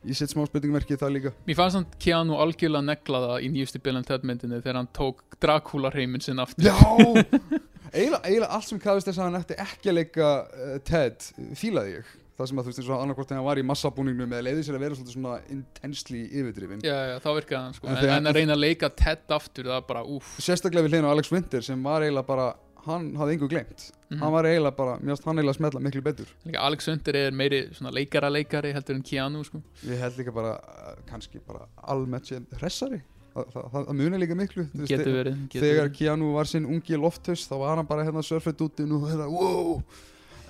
ég 0.09 0.19
set 0.19 0.33
smá 0.33 0.45
spurningmerki 0.49 0.97
í 0.97 1.01
það 1.01 1.15
líka. 1.17 1.35
Mér 1.49 1.59
fannst 1.59 1.79
hann 1.79 1.91
Keanu 2.03 2.39
algjörlega 2.43 2.87
negla 2.87 3.21
það 3.27 3.45
í 3.47 3.53
nýjustu 3.55 3.83
Bill 3.83 4.01
Ted 4.07 4.25
myndinni 4.27 4.63
þegar 4.63 4.81
hann 4.81 4.91
tók 4.97 5.23
Dracula 5.43 5.93
heiminn 5.95 6.25
sinn 6.25 6.43
aftur. 6.43 6.67
Já! 6.67 6.77
Eiginlega, 7.93 8.23
eiginlega 8.25 8.57
allt 8.57 8.69
sem 8.71 8.81
kæðist 8.81 9.09
þess 9.11 9.21
að 9.21 9.27
hann 9.27 9.39
ætti 9.43 9.57
ekki 9.61 9.91
að 9.93 9.97
leika 9.99 10.29
uh, 10.49 10.77
Ted 10.89 11.27
fílaði 11.61 11.99
ég. 11.99 12.13
Það 12.33 12.49
sem 12.49 12.59
að 12.59 12.65
þú 12.65 12.71
veist 12.71 12.81
eins 12.81 12.89
og 12.89 13.03
annarkvort 13.03 13.29
þegar 13.29 13.39
hann 13.43 13.47
var 13.51 13.59
í 13.61 13.65
massabúningnum 13.69 14.31
eða 14.33 14.45
leiði 14.47 14.63
sér 14.65 14.79
að 14.79 14.85
vera 14.87 14.97
svolítið 14.97 15.17
svona 15.19 15.35
intensely 15.53 16.23
yfirdrifin 16.33 16.81
Já, 16.81 16.95
já, 17.11 17.17
þá 17.21 17.29
virkaði 17.37 17.61
hann 17.61 17.77
sko. 17.77 17.91
En 17.93 17.99
en, 18.01 18.13
en 18.15 18.31
að 18.31 18.39
reyna 18.39 18.57
að 18.57 18.63
leika 18.63 18.89
Ted 18.97 19.35
aftur 19.37 19.69
það 19.69 19.77
er 19.77 19.85
bara 19.91 20.05
úff. 20.17 20.31
Sérstaklega 20.41 20.87
við 20.87 20.97
hlýðinu 20.97 21.11
Alex 21.13 21.35
Winter 21.35 21.67
sem 21.69 21.85
var 21.85 22.07
eiginlega 22.07 22.31
bara 22.33 22.49
hann 22.87 23.13
hafði 23.19 23.37
engu 23.39 23.49
glemt 23.53 23.91
Mhm. 24.13 24.21
hann 24.21 24.33
var 24.33 24.45
eiginlega 24.45 24.77
bara, 24.77 24.97
mér 24.99 25.15
finnst 25.15 25.25
hann 25.25 25.39
eiginlega 25.39 25.57
smetla 25.57 25.81
miklu 25.81 26.03
betur. 26.05 26.27
Alex 26.59 26.87
Hunter 26.87 27.17
er 27.17 27.31
meiri 27.33 27.63
leikara 27.81 28.29
leikari 28.31 28.73
heldur 28.75 28.95
en 28.99 29.03
Keanu 29.03 29.45
sko. 29.45 29.63
Ég 29.87 29.99
held 29.99 30.19
líka 30.19 30.35
bara, 30.35 30.53
uh, 30.61 30.95
kannski 31.09 31.41
bara 31.47 31.67
almennt 31.89 32.25
sér 32.29 32.45
hressari. 32.61 33.01
Það, 33.33 33.47
það, 33.55 33.71
það, 33.73 33.95
munir 33.97 34.21
líka 34.21 34.37
miklu 34.37 34.67
Getur 34.87 35.15
verið, 35.17 35.39
getur 35.49 35.65
þegar 35.65 35.89
verið. 35.89 35.97
Keanu 35.97 36.33
var 36.35 36.45
sinn 36.45 36.67
ungi 36.69 36.99
lofthaus 37.01 37.47
þá 37.49 37.55
var 37.63 37.77
hann 37.77 37.87
bara 37.89 38.05
hérna 38.05 38.23
surfet 38.23 38.61
úti 38.61 38.85
og 38.85 39.09
hérna, 39.09 39.31
wow! 39.33 39.83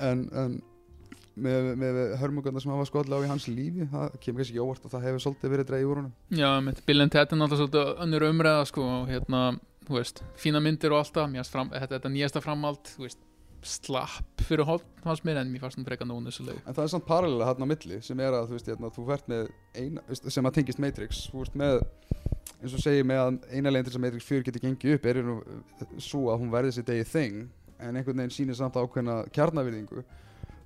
En, 0.01 0.25
en 0.35 0.63
með, 1.39 1.69
með 1.79 2.01
hörmungarna 2.21 2.61
sem 2.61 2.73
hafa 2.75 2.89
skollega 2.91 3.23
á 3.23 3.25
í 3.25 3.29
hans 3.31 3.47
lífi 3.47 3.87
það 3.93 4.17
kemur 4.21 4.43
kannski 4.43 4.57
ekki 4.57 4.65
óvart 4.67 4.85
að 4.89 4.97
það 4.97 5.05
hefur 5.07 5.23
svolítið 5.25 5.53
verið 5.55 5.69
dreigð 5.71 5.93
úr 5.93 6.01
honum. 6.03 6.13
Já, 6.35 6.51
með 6.67 6.83
Bill 6.89 7.05
and 7.05 7.13
Ted 7.15 7.31
er 7.33 7.39
náttúrulega 7.39 7.63
svolítið 7.63 8.03
önnur 8.05 8.27
umræða 8.33 8.67
sko, 8.73 8.83
og 8.99 9.09
hérna, 9.13 9.43
þú 9.87 9.99
veist, 9.99 10.23
fína 10.39 10.63
myndir 10.63 10.95
og 10.95 11.03
alltaf, 11.03 11.51
fram, 11.51 11.71
þetta, 11.75 11.97
þetta 11.97 12.13
nýjasta 12.15 12.43
framhald, 12.45 12.95
þú 12.97 13.07
veist, 13.07 13.29
slapp 13.63 14.43
fyrir 14.43 14.67
hótt 14.67 14.87
fannst 15.05 15.23
mér 15.27 15.39
en 15.43 15.51
mér 15.53 15.63
fannst 15.63 15.79
hún 15.79 15.87
frekar 15.87 16.09
nónu 16.09 16.31
þessu 16.31 16.49
leik. 16.49 16.63
en 16.67 16.75
það 16.75 16.85
er 16.85 16.93
samt 16.97 17.07
parallela 17.07 17.47
hérna 17.47 17.69
á 17.69 17.71
milli 17.71 17.99
sem 18.03 18.21
er 18.21 18.35
að 18.35 18.49
þú 18.51 18.57
veist, 18.57 18.71
hérna, 18.73 18.91
þú 18.97 19.05
vert 19.07 19.29
með 19.31 19.51
eina, 19.79 20.03
sem 20.19 20.49
að 20.49 20.57
tengist 20.59 20.83
Matrix. 20.83 21.21
Þú 21.31 21.45
veist 21.45 21.59
með 21.63 21.79
eins 22.63 22.75
og 22.75 22.83
segir 22.83 23.07
með 23.07 23.21
að 23.23 23.39
eina 23.51 23.73
leginn 23.73 23.87
til 23.87 23.93
þess 23.93 24.01
að 24.01 24.05
Matrix 24.07 24.29
4 24.29 24.47
getur 24.49 24.65
gengið 24.67 24.97
upp 24.97 25.07
er 25.11 25.21
nú 25.27 25.37
svo 26.03 26.25
að 26.33 26.43
hún 26.43 26.53
verði 26.53 26.75
sér 26.77 26.89
degi 26.91 27.07
thing 27.11 27.41
en 27.83 27.99
einhvern 27.99 28.23
veginn 28.23 28.35
sýnir 28.35 28.59
samt 28.59 28.79
ákveðna 28.79 29.23
kjarnavirðingu 29.35 30.05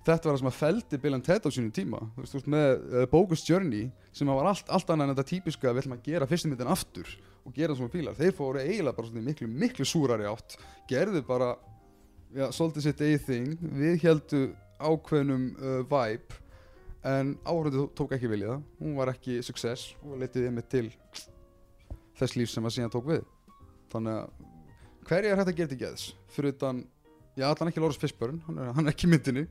þetta 0.06 0.28
var 0.28 0.36
það 0.36 0.40
sem 0.40 0.50
að 0.50 0.58
feldi 0.60 0.98
Bill 1.02 1.16
and 1.16 1.26
Ted 1.26 1.46
á 1.46 1.50
sínum 1.50 1.72
tíma. 1.74 2.00
Þú 2.14 2.22
veist, 2.22 2.32
þú 2.32 2.38
veist 2.38 2.50
með 2.54 2.68
uh, 2.76 3.06
Bogus 3.10 3.44
Journey 3.46 3.88
sem 4.14 4.30
að 4.30 4.38
var 4.40 4.50
allt, 4.52 4.68
allt 4.72 4.92
annað 4.92 5.08
en 5.08 5.14
þetta 5.14 5.30
típiska 5.32 5.72
við 5.72 5.82
ætlum 5.82 5.96
að 5.96 6.08
gera 6.10 6.28
fyrstu 6.30 6.50
myndin 6.50 6.72
aftur 6.72 7.12
og 7.42 7.54
gera 7.56 7.72
það 7.72 7.80
svona 7.80 7.94
fílar. 7.94 8.18
Þeir 8.18 8.36
fóru 8.38 8.62
eiginlega 8.62 8.96
bara 8.98 9.10
svona 9.10 9.26
miklu, 9.26 9.48
miklu 9.64 9.86
súrari 9.88 10.28
átt. 10.30 10.58
Gerðu 10.90 11.22
bara 11.26 11.52
já, 12.34 12.48
svolítið 12.54 12.86
sitt 12.88 13.04
eigið 13.04 13.28
þing. 13.28 13.68
Við 13.82 14.02
heldu 14.06 14.42
ákveðnum 14.76 15.46
uh, 15.56 15.78
vibe 15.90 16.42
en 17.06 17.36
áhörðu 17.46 17.86
tók 17.96 18.16
ekki 18.16 18.28
vilja 18.30 18.56
hún 18.80 18.96
var 18.98 19.12
ekki 19.12 19.38
success 19.46 19.92
og 20.02 20.18
letið 20.18 20.48
einmitt 20.48 20.68
til 20.72 20.88
þess 22.18 22.34
lífs 22.34 22.56
sem 22.56 22.66
að 22.66 22.78
síðan 22.78 22.92
tók 22.92 23.08
við. 23.10 23.24
Þannig 23.92 24.20
að 24.20 25.06
hverja 25.06 25.32
er 25.32 25.40
hægt 25.40 25.52
að 25.52 25.58
gera 25.60 25.72
til 25.72 25.80
geðs? 25.80 26.06
Fyrir 26.34 26.54
utan, 26.56 26.82
já 27.38 27.46
allan 27.48 27.70
ekki 27.70 27.82
Lawrence 27.82 28.02
Fishburne 28.02 28.42
hann 28.48 28.58
er, 28.58 28.72
hann 28.74 28.88
er 28.88 28.94
ekki 28.94 29.06
í 29.06 29.12
myndinni 29.12 29.44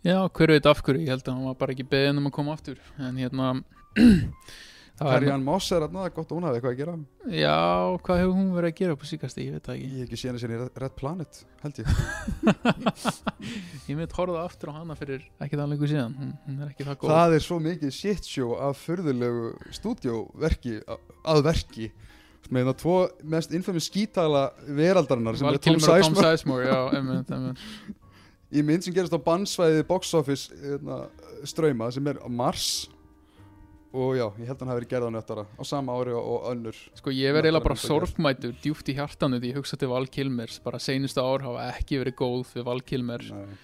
Já, 0.00 0.16
hver 0.32 0.54
veit 0.54 0.66
af 0.70 0.80
hverju, 0.80 1.04
ég 1.04 1.12
held 1.12 1.26
að 1.26 1.34
hann 1.34 1.48
var 1.50 1.56
bara 1.60 1.74
ekki 1.74 1.84
beðin 1.90 2.20
um 2.22 2.28
að 2.30 2.36
koma 2.38 2.54
aftur, 2.56 2.78
en 2.96 3.18
hérna, 3.20 3.48
Ann 5.00 5.44
Moss 5.44 5.70
er 5.72 5.84
er 5.84 6.12
gott 6.12 6.28
að 6.28 6.34
hún 6.36 6.44
hafi 6.44 6.58
eitthvað 6.58 6.74
að 6.74 6.80
gera. 6.80 6.94
Já, 7.32 7.52
hvað 8.04 8.18
hefur 8.20 8.34
hún 8.36 8.50
verið 8.52 8.70
að 8.70 8.80
gera 8.80 8.96
á 8.96 9.04
síkast, 9.08 9.38
ég 9.40 9.54
veit 9.54 9.68
það 9.68 9.78
ég 9.78 9.84
ekki. 9.84 10.00
hef 10.00 10.08
ekki 10.08 10.18
séð 10.20 10.28
henni 10.30 10.40
sinni 10.42 10.56
í 10.56 10.66
Red 10.82 10.96
Planet 10.98 11.40
held 11.62 11.80
ég. 11.80 11.86
Ég 13.90 13.96
mitt 13.96 14.12
horfða 14.16 14.42
aftur 14.44 14.72
á 14.72 14.74
hana 14.76 14.96
fyrir 14.98 15.24
ekki 15.40 15.56
það 15.56 15.72
lengur 15.72 15.90
síðan, 15.90 16.16
hún, 16.20 16.34
hún 16.44 16.58
er 16.60 16.72
ekki 16.74 16.88
það 16.88 17.06
það 17.08 17.36
er 17.38 17.46
svo 17.46 17.58
mikið 17.64 17.94
shit 17.96 18.28
show 18.28 18.52
af 18.60 18.84
furðulegu 18.84 19.48
stúdjóverki 19.78 20.76
að 20.88 21.42
verki. 21.48 21.88
Með 22.50 22.70
það 22.70 22.78
tvo 22.82 22.98
mest 23.32 23.56
infamous 23.56 23.88
skítala 23.88 24.44
veraldarinnar 24.68 25.36
sem 25.38 25.48
er 25.48 25.56
og 25.56 25.64
Tom 25.64 25.80
Sizemore 25.80 26.68
Í 28.50 28.62
mynd 28.66 28.82
sem 28.82 28.94
gerast 28.94 29.14
á 29.14 29.20
bannsvæði 29.22 29.84
box 29.86 30.14
office 30.18 30.56
hérna, 30.58 31.04
ströyma 31.46 31.90
sem 31.94 32.08
er 32.10 32.18
Mars. 32.26 32.88
Og 33.90 34.14
já, 34.14 34.24
ég 34.38 34.46
held 34.46 34.54
að 34.54 34.60
hann 34.62 34.70
hafi 34.70 34.78
verið 34.78 34.90
gerð 34.92 35.06
á 35.10 35.14
nöttara 35.16 35.44
á 35.50 35.62
sama 35.66 35.94
ári 35.98 36.12
og, 36.14 36.44
önnur. 36.52 36.76
Sko 36.94 37.10
ég 37.10 37.34
verði 37.34 37.50
eiginlega 37.50 37.66
bara 37.66 37.78
sorgmætur 37.82 38.52
djúpt 38.62 38.90
í 38.90 38.94
hjartanu 38.94 39.40
því 39.42 39.50
ég 39.50 39.58
hugsa 39.58 39.78
til 39.80 39.90
Val 39.90 40.06
Kilmers. 40.06 40.60
Bara 40.62 40.78
seinustu 40.82 41.22
ár 41.22 41.42
hafa 41.42 41.64
ekki 41.72 41.98
verið 41.98 42.16
góð 42.20 42.52
við 42.54 42.66
Val 42.68 42.78
Kilmer 42.86 43.24
Nei. 43.34 43.56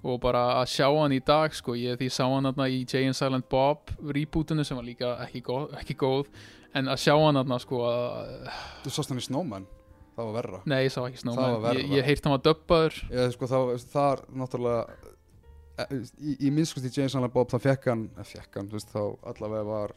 og 0.00 0.16
bara 0.24 0.46
að 0.62 0.70
sjá 0.72 0.88
hann 0.88 1.12
í 1.12 1.20
dag 1.20 1.52
sko 1.56 1.76
ég 1.76 2.00
því 2.00 2.08
sá 2.08 2.24
hann 2.24 2.48
þarna 2.48 2.70
í 2.72 2.78
Jay 2.88 3.04
and 3.04 3.18
Silent 3.18 3.48
Bob 3.52 3.92
rebootinu 4.00 4.64
sem 4.64 4.80
var 4.80 4.88
líka 4.88 5.12
ekki 5.26 5.44
góð, 5.44 5.68
ekki 5.82 5.96
góð. 6.00 6.32
En 6.72 6.88
að 6.92 7.02
sjá 7.04 7.12
hann 7.20 7.36
þarna 7.36 7.60
sko 7.60 7.84
að, 7.88 8.48
þú 8.84 8.94
sást 8.96 9.12
hann 9.12 9.20
í 9.20 9.26
Snowman, 9.28 9.68
það 10.16 10.30
var 10.30 10.36
verra. 10.38 10.62
Nei 10.72 10.78
ég 10.86 10.94
sá 10.94 11.02
ekki 11.04 11.22
verra. 11.26 11.74
ég, 11.76 11.92
ég 11.98 12.08
heirt 12.08 12.24
hann 12.26 12.36
var 12.36 12.44
döbbaður 12.46 12.96
ég, 13.10 13.34
sko, 13.34 13.50
það, 13.52 13.74
er 14.06 14.24
náttúrulega 14.40 15.12
e, 15.76 16.00
í, 16.16 16.36
í 16.48 16.52
minnskust 16.56 16.88
í 16.88 16.92
James 16.94 17.16
Allen 17.18 17.34
Bob 17.34 17.52
það 17.52 17.66
fekk 17.68 17.90
hann, 17.92 18.06
eh, 18.16 18.30
fekk 18.32 18.60
hann 18.60 18.70
þú 18.70 18.78
veist, 18.78 18.94
þá 18.94 19.02
allavega 19.32 19.68
var 19.68 19.96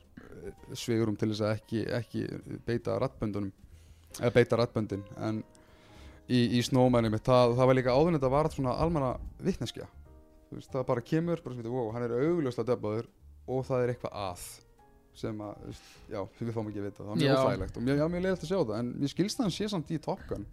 svigurum 0.78 1.18
til 1.20 1.32
þess 1.32 1.46
að 1.46 1.56
ekki, 1.56 1.86
ekki 2.00 2.26
beita 2.68 2.98
rattböndunum 3.02 3.54
eða 4.20 4.34
beita 4.36 4.60
rattböndin. 4.60 5.04
En 5.22 5.42
í, 6.30 6.42
í 6.58 6.62
Snowmanum 6.66 7.18
það, 7.20 7.56
það 7.58 7.72
var 7.72 7.78
líka 7.78 7.96
áður 7.96 8.12
en 8.14 8.20
þetta 8.20 8.34
var 8.34 8.52
svona 8.54 8.76
almanna 8.84 9.14
vitneskja. 9.46 9.88
Þú 10.50 10.58
veist, 10.58 10.72
það 10.74 10.88
bara 10.90 11.06
kemur 11.06 11.44
bara 11.44 11.56
sem 11.56 11.64
þetta, 11.64 11.76
wow, 11.76 11.92
hann 11.94 12.08
er 12.08 12.16
augljóslega 12.18 12.74
döbbaður 12.74 13.10
og 13.50 13.64
það 13.68 13.84
er 13.84 13.94
eitthvað 13.94 14.18
að 14.26 14.48
sem 15.20 15.44
að, 15.44 15.84
já, 16.10 16.22
við 16.40 16.56
fáum 16.56 16.72
ekki 16.72 16.82
að 16.82 16.88
vita. 16.88 17.04
Það 17.04 17.12
var 17.12 17.20
mjög 17.20 17.44
óþægilegt 17.44 17.78
og 17.78 17.86
mjög, 17.86 18.00
já, 18.00 18.08
mjög 18.14 18.26
leiðilegt 18.26 18.46
að 18.46 18.52
sjá 18.52 18.60
það 18.60 18.74
en 18.80 18.90
mér 18.96 19.14
skilst 19.14 19.40
það 19.40 19.48
hann 19.48 19.56
sé 19.58 19.70
samt 19.74 19.94
í 19.94 20.00
Top 20.04 20.24
Gun. 20.30 20.48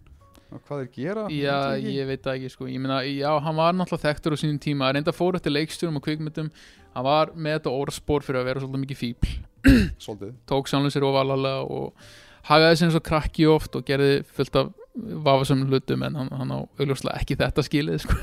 Og 0.47 0.61
hvað 0.63 0.81
þeir 0.81 0.91
gera 0.95 1.23
já 1.33 1.55
ég 1.75 1.89
ég 1.97 2.07
veit 2.07 2.21
það 2.23 2.37
ekki 2.37 2.51
sko. 2.53 2.67
Ég 2.71 2.79
meina 2.79 3.01
já 3.03 3.31
hann 3.43 3.57
var 3.57 3.75
náttúrulega 3.75 4.05
þekktur 4.05 4.35
á 4.35 4.37
sínum 4.39 4.59
tíma. 4.63 4.91
Reynda 4.95 5.11
fór 5.15 5.35
eftir 5.39 5.51
leikstjórum 5.51 5.99
og 5.99 6.05
kvikmyndum. 6.05 6.51
Hann 6.93 7.07
var 7.07 7.33
með 7.35 7.57
þetta 7.57 7.73
orðspor 7.81 8.23
fyrir 8.23 8.41
að 8.41 8.47
vera 8.51 8.63
svolítið 8.63 8.83
mikið 8.85 9.01
fíbl 9.01 9.33
svolítið. 10.05 10.33
Tók 10.47 10.71
sjálfum 10.71 10.93
sér 10.95 11.07
ofalega 11.09 11.65
og 11.67 12.07
hagaði 12.47 12.79
sér 12.79 12.87
eins 12.87 12.99
og 13.01 13.05
krakki 13.09 13.47
oft 13.51 13.75
og 13.75 13.83
gerði 13.87 14.21
fullt 14.37 14.61
af 14.61 14.71
vafasömmum 14.97 15.67
hlutum 15.69 16.05
en 16.07 16.15
hann, 16.15 16.31
hann 16.31 16.53
á 16.55 16.59
augljóslega 16.63 17.19
ekki 17.19 17.37
þetta 17.37 17.65
skilið 17.67 18.05
sko. 18.05 18.15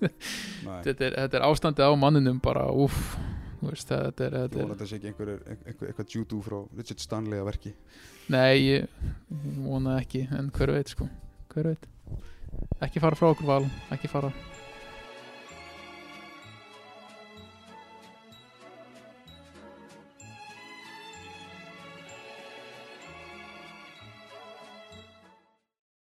Þetta, 0.00 1.04
er, 1.06 1.14
þetta 1.14 1.38
er 1.38 1.44
ástandið 1.44 1.86
á 1.86 1.94
manninum 2.02 2.40
bara 2.42 2.66
þú 2.72 2.88
veist, 3.68 3.90
þetta 3.90 4.26
er, 4.26 4.36
Þú 4.52 4.66
þetta 4.72 4.88
sé 4.88 4.98
ekki 4.98 5.10
einhver, 5.10 5.32
einhver, 5.44 5.90
eitthvað 5.90 6.14
judo 6.16 6.40
frá 6.46 6.58
Richard 6.78 7.02
Stanley 7.04 7.42
að 7.42 7.50
verki. 7.50 7.74
Nei, 8.32 8.54
ég, 8.64 8.86
ég 9.30 9.60
vona 9.66 9.98
ekki 10.00 10.24
en 10.36 10.48
hver 10.56 10.72
veit 10.76 10.94
sko, 10.94 11.08
hver 11.52 11.72
veit? 11.72 11.90
Ekki 12.82 13.02
fara 13.02 13.18
frá 13.18 13.30
okkur 13.30 13.48
val, 13.50 13.64
ekki 13.94 14.10
fara 14.10 14.32